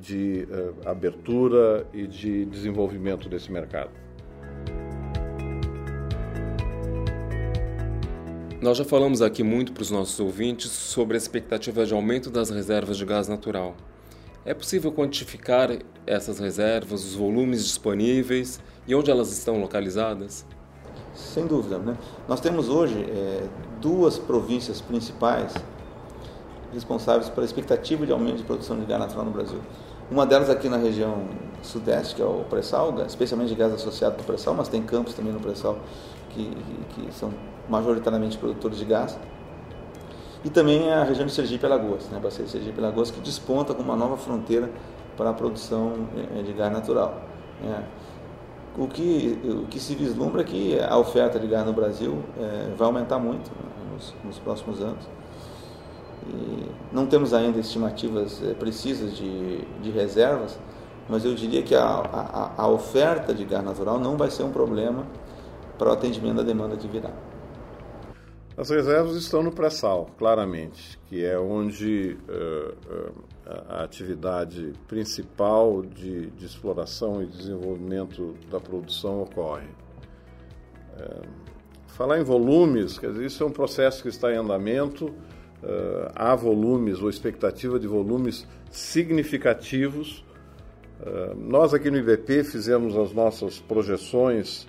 de 0.00 0.46
abertura 0.84 1.86
e 1.92 2.06
de 2.06 2.44
desenvolvimento 2.46 3.28
desse 3.28 3.52
mercado. 3.52 3.90
Nós 8.64 8.78
já 8.78 8.84
falamos 8.84 9.20
aqui 9.20 9.42
muito 9.42 9.72
para 9.72 9.82
os 9.82 9.90
nossos 9.90 10.18
ouvintes 10.18 10.70
sobre 10.70 11.16
a 11.16 11.18
expectativa 11.18 11.84
de 11.84 11.92
aumento 11.92 12.30
das 12.30 12.48
reservas 12.48 12.96
de 12.96 13.04
gás 13.04 13.28
natural. 13.28 13.76
É 14.42 14.54
possível 14.54 14.90
quantificar 14.90 15.70
essas 16.06 16.38
reservas, 16.38 17.04
os 17.04 17.14
volumes 17.14 17.62
disponíveis 17.62 18.58
e 18.86 18.94
onde 18.94 19.10
elas 19.10 19.30
estão 19.30 19.60
localizadas? 19.60 20.46
Sem 21.14 21.46
dúvida. 21.46 21.78
Né? 21.78 21.94
Nós 22.26 22.40
temos 22.40 22.70
hoje 22.70 23.04
é, 23.06 23.46
duas 23.82 24.18
províncias 24.18 24.80
principais 24.80 25.52
responsáveis 26.74 27.28
pela 27.28 27.46
expectativa 27.46 28.04
de 28.04 28.12
aumento 28.12 28.38
de 28.38 28.42
produção 28.42 28.78
de 28.78 28.84
gás 28.84 29.00
natural 29.00 29.24
no 29.24 29.30
Brasil. 29.30 29.60
Uma 30.10 30.26
delas 30.26 30.50
aqui 30.50 30.68
na 30.68 30.76
região 30.76 31.24
sudeste, 31.62 32.14
que 32.14 32.22
é 32.22 32.24
o 32.24 32.44
pré-sal, 32.50 32.94
especialmente 33.06 33.48
de 33.48 33.54
gás 33.54 33.72
associado 33.72 34.16
ao 34.18 34.24
pré-sal, 34.24 34.54
mas 34.54 34.68
tem 34.68 34.82
campos 34.82 35.14
também 35.14 35.32
no 35.32 35.40
pré-sal 35.40 35.78
que, 36.30 36.54
que 36.90 37.14
são 37.14 37.32
majoritariamente 37.68 38.36
produtores 38.36 38.78
de 38.78 38.84
gás. 38.84 39.18
E 40.44 40.50
também 40.50 40.92
a 40.92 41.04
região 41.04 41.24
de 41.24 41.32
Sergipe 41.32 41.64
e 41.64 41.66
Alagoas, 41.66 42.08
né, 42.10 42.20
Bacia 42.22 42.44
de 42.44 42.50
Sergipe 42.50 42.78
e 42.78 42.84
Alagoas, 42.84 43.10
que 43.10 43.18
desponta 43.20 43.72
como 43.72 43.90
uma 43.90 43.96
nova 43.96 44.18
fronteira 44.18 44.70
para 45.16 45.30
a 45.30 45.32
produção 45.32 45.92
eh, 46.36 46.42
de 46.42 46.52
gás 46.52 46.70
natural. 46.70 47.22
É. 47.64 47.82
O, 48.76 48.88
que, 48.88 49.38
o 49.44 49.66
que 49.68 49.78
se 49.78 49.94
vislumbra 49.94 50.42
é 50.42 50.44
que 50.44 50.80
a 50.80 50.98
oferta 50.98 51.38
de 51.38 51.46
gás 51.46 51.64
no 51.64 51.72
Brasil 51.72 52.18
é, 52.36 52.74
vai 52.76 52.86
aumentar 52.86 53.20
muito 53.20 53.48
né, 53.50 53.70
nos, 53.92 54.14
nos, 54.24 54.38
próximos 54.40 54.82
anos. 54.82 55.08
E 56.28 56.70
não 56.92 57.06
temos 57.06 57.34
ainda 57.34 57.58
estimativas 57.58 58.42
é, 58.42 58.54
precisas 58.54 59.16
de, 59.16 59.60
de 59.82 59.90
reservas, 59.90 60.58
mas 61.08 61.24
eu 61.24 61.34
diria 61.34 61.62
que 61.62 61.74
a, 61.74 61.84
a, 61.84 62.52
a 62.56 62.68
oferta 62.68 63.34
de 63.34 63.44
gás 63.44 63.64
natural 63.64 63.98
não 63.98 64.16
vai 64.16 64.30
ser 64.30 64.42
um 64.42 64.52
problema 64.52 65.06
para 65.78 65.90
o 65.90 65.92
atendimento 65.92 66.36
da 66.36 66.42
demanda 66.42 66.76
que 66.76 66.88
virá. 66.88 67.10
As 68.56 68.70
reservas 68.70 69.16
estão 69.16 69.42
no 69.42 69.50
pré-sal, 69.50 70.08
claramente, 70.16 70.96
que 71.08 71.24
é 71.24 71.36
onde 71.36 72.16
uh, 72.28 73.12
a 73.68 73.82
atividade 73.82 74.72
principal 74.86 75.82
de, 75.82 76.30
de, 76.30 76.46
exploração 76.46 77.20
e 77.20 77.26
desenvolvimento 77.26 78.36
da 78.48 78.60
produção 78.60 79.22
ocorre. 79.22 79.66
Uh, 80.96 81.26
falar 81.88 82.20
em 82.20 82.22
volumes, 82.22 82.96
quer 82.96 83.10
dizer, 83.10 83.26
isso 83.26 83.42
é 83.42 83.46
um 83.46 83.50
processo 83.50 84.02
que 84.02 84.08
está 84.08 84.32
em 84.32 84.36
andamento. 84.36 85.12
Há 86.14 86.34
volumes 86.34 87.00
ou 87.00 87.08
expectativa 87.08 87.78
de 87.78 87.86
volumes 87.86 88.46
significativos. 88.70 90.24
nós 91.36 91.72
aqui 91.72 91.90
no 91.90 91.96
IBP 91.96 92.44
fizemos 92.44 92.96
as 92.96 93.12
nossas 93.12 93.60
projeções 93.60 94.66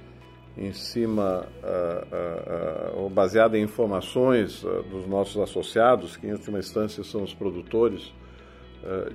em 0.57 0.71
cima, 0.71 1.47
uh, 1.63 3.01
uh, 3.01 3.05
uh, 3.05 3.09
baseada 3.09 3.57
em 3.57 3.63
informações 3.63 4.61
dos 4.89 5.05
nossos 5.05 5.37
associados, 5.41 6.15
que 6.15 6.27
em 6.27 6.31
última 6.31 6.59
instância 6.59 7.03
são 7.03 7.23
os 7.23 7.33
produtores 7.33 8.13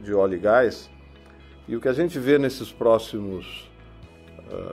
de 0.02 0.12
óleo 0.12 0.34
e 0.34 0.38
gás. 0.38 0.90
E 1.68 1.76
o 1.76 1.80
que 1.80 1.86
a 1.86 1.92
gente 1.92 2.18
vê 2.18 2.38
nesses 2.38 2.72
próximos, 2.72 3.69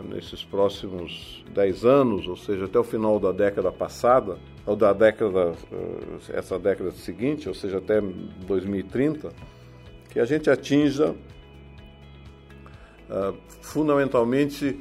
nesses 0.10 0.44
próximos 0.44 1.44
10 1.54 1.86
anos, 1.86 2.28
ou 2.28 2.36
seja, 2.36 2.66
até 2.66 2.80
o 2.80 2.84
final 2.84 3.20
da 3.20 3.32
década 3.32 3.72
passada, 3.72 4.38
ou 4.66 4.76
da 4.76 4.92
década, 4.94 5.54
essa 6.30 6.58
década 6.58 6.92
seguinte, 6.92 7.48
ou 7.48 7.56
seja, 7.56 7.78
até 7.78 8.02
2030, 8.02 9.30
que 10.10 10.20
a 10.20 10.26
gente 10.26 10.50
atinja 10.50 11.16
fundamentalmente 13.62 14.80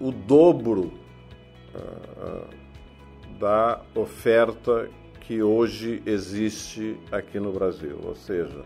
o 0.00 0.12
dobro 0.12 0.92
uh, 1.74 2.46
da 3.38 3.80
oferta 3.94 4.88
que 5.20 5.42
hoje 5.42 6.02
existe 6.04 6.98
aqui 7.10 7.40
no 7.40 7.52
Brasil. 7.52 7.98
Ou 8.04 8.14
seja, 8.14 8.64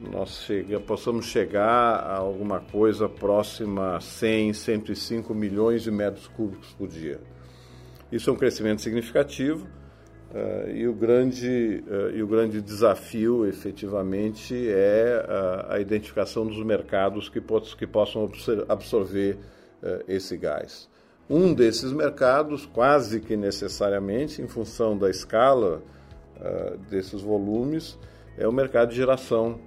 nós 0.00 0.42
chega, 0.44 0.78
possamos 0.78 1.26
chegar 1.26 1.64
a 1.64 2.16
alguma 2.16 2.60
coisa 2.60 3.08
próxima 3.08 3.96
a 3.96 4.00
100, 4.00 4.52
105 4.52 5.34
milhões 5.34 5.82
de 5.82 5.90
metros 5.90 6.28
cúbicos 6.28 6.72
por 6.72 6.88
dia. 6.88 7.20
Isso 8.10 8.30
é 8.30 8.32
um 8.32 8.36
crescimento 8.36 8.80
significativo 8.80 9.66
uh, 10.32 10.70
e, 10.70 10.86
o 10.86 10.94
grande, 10.94 11.82
uh, 11.86 12.16
e 12.16 12.22
o 12.22 12.26
grande 12.26 12.60
desafio, 12.62 13.44
efetivamente, 13.44 14.54
é 14.68 15.26
a, 15.28 15.74
a 15.74 15.80
identificação 15.80 16.46
dos 16.46 16.62
mercados 16.64 17.28
que, 17.28 17.40
que 17.76 17.86
possam 17.86 18.30
absorver 18.68 19.36
uh, 19.82 20.04
esse 20.06 20.36
gás. 20.36 20.88
Um 21.28 21.52
desses 21.52 21.92
mercados, 21.92 22.64
quase 22.64 23.20
que 23.20 23.36
necessariamente, 23.36 24.40
em 24.40 24.48
função 24.48 24.96
da 24.96 25.10
escala 25.10 25.82
desses 26.88 27.20
volumes, 27.20 27.98
é 28.38 28.46
o 28.46 28.52
mercado 28.52 28.90
de 28.90 28.96
geração 28.96 29.58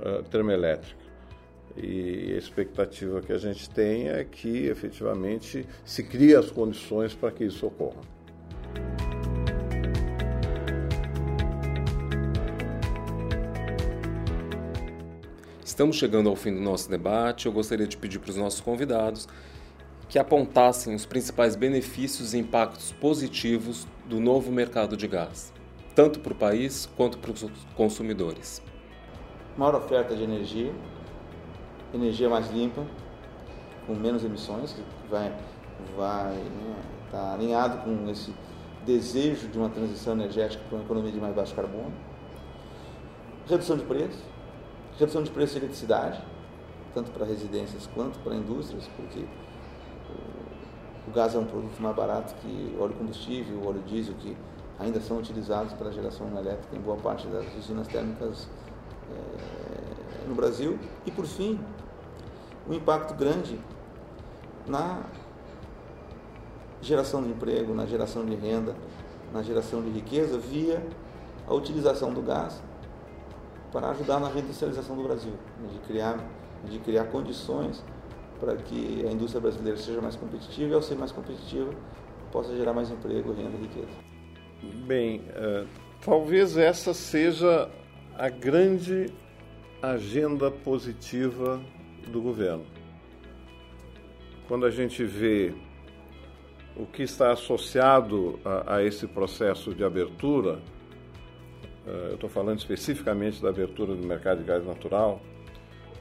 uh, 0.00 0.22
termoelétrica. 0.24 0.98
E 1.76 2.32
a 2.34 2.38
expectativa 2.38 3.20
que 3.20 3.32
a 3.32 3.38
gente 3.38 3.70
tem 3.70 4.08
é 4.08 4.24
que 4.24 4.66
efetivamente 4.66 5.66
se 5.84 6.02
crie 6.02 6.34
as 6.34 6.50
condições 6.50 7.14
para 7.14 7.30
que 7.30 7.44
isso 7.44 7.66
ocorra. 7.66 8.00
Estamos 15.64 15.96
chegando 15.96 16.28
ao 16.28 16.36
fim 16.36 16.52
do 16.52 16.60
nosso 16.60 16.90
debate. 16.90 17.46
Eu 17.46 17.52
gostaria 17.52 17.86
de 17.86 17.96
pedir 17.96 18.18
para 18.18 18.30
os 18.30 18.36
nossos 18.36 18.60
convidados 18.60 19.26
que 20.10 20.18
apontassem 20.18 20.94
os 20.94 21.06
principais 21.06 21.54
benefícios 21.54 22.34
e 22.34 22.38
impactos 22.38 22.90
positivos 22.92 23.86
do 24.06 24.18
novo 24.20 24.50
mercado 24.50 24.96
de 24.96 25.06
gás, 25.06 25.52
tanto 25.94 26.18
para 26.18 26.32
o 26.32 26.36
país 26.36 26.86
quanto 26.96 27.16
para 27.16 27.30
os 27.30 27.46
consumidores. 27.76 28.60
Maior 29.60 29.74
oferta 29.74 30.16
de 30.16 30.22
energia, 30.22 30.72
energia 31.92 32.30
mais 32.30 32.50
limpa, 32.50 32.82
com 33.86 33.94
menos 33.94 34.24
emissões, 34.24 34.72
que 34.72 34.82
vai 35.10 35.36
vai 35.94 36.32
né, 36.32 36.76
tá 37.10 37.34
alinhado 37.34 37.84
com 37.84 38.08
esse 38.08 38.34
desejo 38.86 39.48
de 39.48 39.58
uma 39.58 39.68
transição 39.68 40.14
energética 40.14 40.64
para 40.66 40.76
uma 40.78 40.84
economia 40.86 41.12
de 41.12 41.20
mais 41.20 41.34
baixo 41.34 41.54
carbono. 41.54 41.92
Redução 43.46 43.76
de 43.76 43.84
preço, 43.84 44.24
redução 44.98 45.22
de 45.22 45.30
preço 45.30 45.52
de 45.52 45.58
eletricidade, 45.58 46.24
tanto 46.94 47.10
para 47.10 47.26
residências 47.26 47.86
quanto 47.88 48.18
para 48.20 48.34
indústrias, 48.34 48.88
porque 48.96 49.26
o 51.06 51.10
gás 51.10 51.34
é 51.34 51.38
um 51.38 51.44
produto 51.44 51.78
mais 51.82 51.94
barato 51.94 52.34
que 52.36 52.74
óleo 52.80 52.94
combustível, 52.94 53.60
óleo 53.66 53.82
diesel, 53.86 54.14
que 54.20 54.34
ainda 54.78 55.02
são 55.02 55.18
utilizados 55.18 55.74
para 55.74 55.90
a 55.90 55.92
geração 55.92 56.28
elétrica 56.28 56.74
em 56.74 56.80
boa 56.80 56.96
parte 56.96 57.26
das 57.26 57.44
usinas 57.58 57.86
térmicas 57.88 58.48
é, 59.10 60.28
no 60.28 60.34
Brasil. 60.34 60.78
E, 61.06 61.10
por 61.10 61.26
fim, 61.26 61.58
um 62.68 62.74
impacto 62.74 63.14
grande 63.14 63.58
na 64.66 65.02
geração 66.80 67.22
de 67.22 67.30
emprego, 67.30 67.74
na 67.74 67.86
geração 67.86 68.24
de 68.24 68.34
renda, 68.34 68.74
na 69.32 69.42
geração 69.42 69.82
de 69.82 69.90
riqueza 69.90 70.38
via 70.38 70.82
a 71.46 71.54
utilização 71.54 72.12
do 72.12 72.22
gás 72.22 72.60
para 73.72 73.90
ajudar 73.90 74.18
na 74.18 74.28
reindustrialização 74.28 74.96
do 74.96 75.02
Brasil, 75.02 75.32
né, 75.60 75.68
de 75.72 75.78
criar, 75.80 76.18
de 76.64 76.78
criar 76.80 77.04
condições 77.04 77.84
para 78.40 78.56
que 78.56 79.04
a 79.06 79.12
indústria 79.12 79.40
brasileira 79.40 79.78
seja 79.78 80.00
mais 80.00 80.16
competitiva 80.16 80.70
e, 80.70 80.74
ao 80.74 80.82
ser 80.82 80.96
mais 80.96 81.12
competitiva, 81.12 81.70
possa 82.32 82.56
gerar 82.56 82.72
mais 82.72 82.90
emprego, 82.90 83.32
renda 83.32 83.56
e 83.56 83.62
riqueza. 83.62 84.10
Bem, 84.86 85.20
uh, 85.30 85.68
talvez 86.04 86.56
essa 86.56 86.94
seja 86.94 87.70
a 88.20 88.28
grande 88.28 89.06
agenda 89.80 90.50
positiva 90.50 91.58
do 92.12 92.20
governo. 92.20 92.66
Quando 94.46 94.66
a 94.66 94.70
gente 94.70 95.02
vê 95.02 95.54
o 96.76 96.84
que 96.84 97.02
está 97.02 97.32
associado 97.32 98.38
a, 98.44 98.76
a 98.76 98.84
esse 98.84 99.06
processo 99.06 99.74
de 99.74 99.82
abertura, 99.82 100.60
uh, 101.86 102.08
eu 102.10 102.14
estou 102.16 102.28
falando 102.28 102.58
especificamente 102.58 103.40
da 103.40 103.48
abertura 103.48 103.94
do 103.94 104.06
mercado 104.06 104.40
de 104.40 104.44
gás 104.44 104.66
natural 104.66 105.22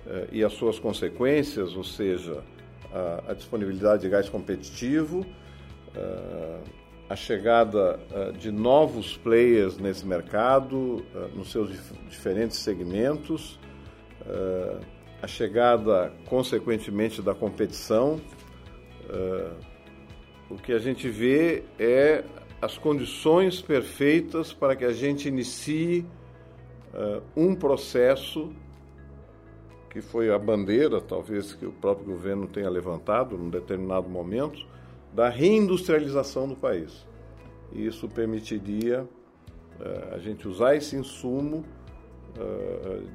uh, 0.06 0.28
e 0.30 0.44
as 0.44 0.52
suas 0.52 0.78
consequências, 0.78 1.74
ou 1.74 1.86
seja, 1.86 2.44
a, 2.92 3.32
a 3.32 3.34
disponibilidade 3.34 4.02
de 4.02 4.10
gás 4.10 4.28
competitivo, 4.28 5.22
uh, 5.96 6.64
a 7.10 7.16
chegada 7.16 8.00
de 8.38 8.52
novos 8.52 9.18
players 9.18 9.78
nesse 9.78 10.06
mercado, 10.06 11.04
nos 11.36 11.52
seus 11.52 11.70
dif 11.70 11.94
diferentes 12.08 12.60
segmentos, 12.60 13.60
a 15.22 15.28
chegada, 15.28 16.14
consequentemente, 16.28 17.22
da 17.22 17.34
competição 17.34 18.22
o 20.50 20.56
que 20.56 20.74
a 20.74 20.80
gente 20.80 21.08
vê 21.10 21.64
é 21.78 22.24
as 22.62 22.78
condições 22.78 23.62
perfeitas 23.62 24.52
para 24.52 24.76
que 24.76 24.84
a 24.84 24.92
gente 24.92 25.28
inicie 25.28 26.06
um 27.36 27.56
processo 27.56 28.52
que 29.90 30.02
foi 30.02 30.32
a 30.32 30.38
bandeira, 30.38 31.02
talvez 31.02 31.54
que 31.54 31.66
o 31.66 31.72
próprio 31.72 32.06
governo 32.06 32.48
tenha 32.48 32.70
levantado 32.70 33.38
num 33.38 33.50
determinado 33.50 34.08
momento, 34.08 34.66
da 35.14 35.30
reindustrialização 35.30 36.48
do 36.48 36.56
país. 36.56 37.06
E 37.72 37.86
isso 37.86 38.08
permitiria 38.08 39.04
uh, 39.04 40.16
a 40.16 40.18
gente 40.18 40.48
usar 40.48 40.76
esse 40.76 40.96
insumo, 40.96 41.64
uh, 42.38 43.08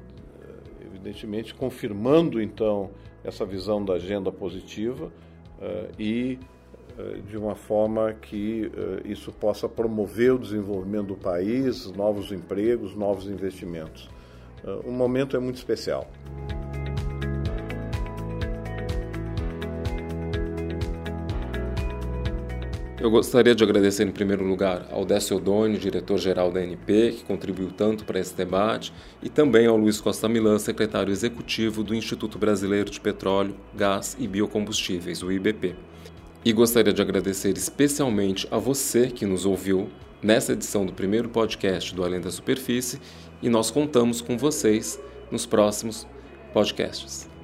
evidentemente 0.85 1.53
confirmando 1.53 2.41
então 2.41 2.91
essa 3.23 3.45
visão 3.45 3.83
da 3.83 3.93
agenda 3.93 4.31
positiva 4.31 5.11
e 5.97 6.37
eh, 6.97 7.19
de 7.27 7.37
uma 7.37 7.55
forma 7.55 8.13
que 8.13 8.67
uh, 8.67 9.05
isso 9.05 9.29
possa 9.33 9.67
promover 9.67 10.33
o 10.33 10.39
desenvolvimento 10.39 11.07
do 11.07 11.15
país, 11.15 11.91
novos 11.91 12.31
empregos, 12.31 12.95
novos 12.95 13.27
investimentos. 13.27 14.09
Uh, 14.63 14.87
um 14.87 14.93
momento 14.93 15.35
é 15.35 15.39
muito 15.39 15.57
especial. 15.57 16.07
Eu 23.05 23.11
gostaria 23.11 23.53
de 23.53 23.63
agradecer 23.63 24.03
em 24.03 24.11
primeiro 24.11 24.43
lugar 24.43 24.87
ao 24.89 25.05
Décio 25.05 25.37
Odoni, 25.37 25.77
diretor-geral 25.77 26.51
da 26.51 26.59
ANP, 26.59 27.11
que 27.11 27.23
contribuiu 27.23 27.69
tanto 27.69 28.03
para 28.03 28.19
esse 28.19 28.33
debate, 28.33 28.91
e 29.21 29.29
também 29.29 29.67
ao 29.67 29.77
Luiz 29.77 30.01
Costa 30.01 30.27
Milan, 30.27 30.57
secretário 30.57 31.11
executivo 31.11 31.83
do 31.83 31.93
Instituto 31.93 32.39
Brasileiro 32.39 32.89
de 32.89 32.99
Petróleo, 32.99 33.55
Gás 33.75 34.17
e 34.19 34.27
Biocombustíveis, 34.27 35.21
o 35.21 35.31
IBP. 35.31 35.75
E 36.43 36.51
gostaria 36.51 36.91
de 36.91 36.99
agradecer 36.99 37.55
especialmente 37.55 38.47
a 38.49 38.57
você 38.57 39.05
que 39.05 39.27
nos 39.27 39.45
ouviu 39.45 39.87
nessa 40.19 40.53
edição 40.53 40.83
do 40.83 40.91
primeiro 40.91 41.29
podcast 41.29 41.93
do 41.93 42.03
Além 42.03 42.19
da 42.19 42.31
Superfície 42.31 42.99
e 43.39 43.49
nós 43.49 43.69
contamos 43.69 44.19
com 44.19 44.35
vocês 44.35 44.99
nos 45.29 45.45
próximos 45.45 46.07
podcasts. 46.51 47.34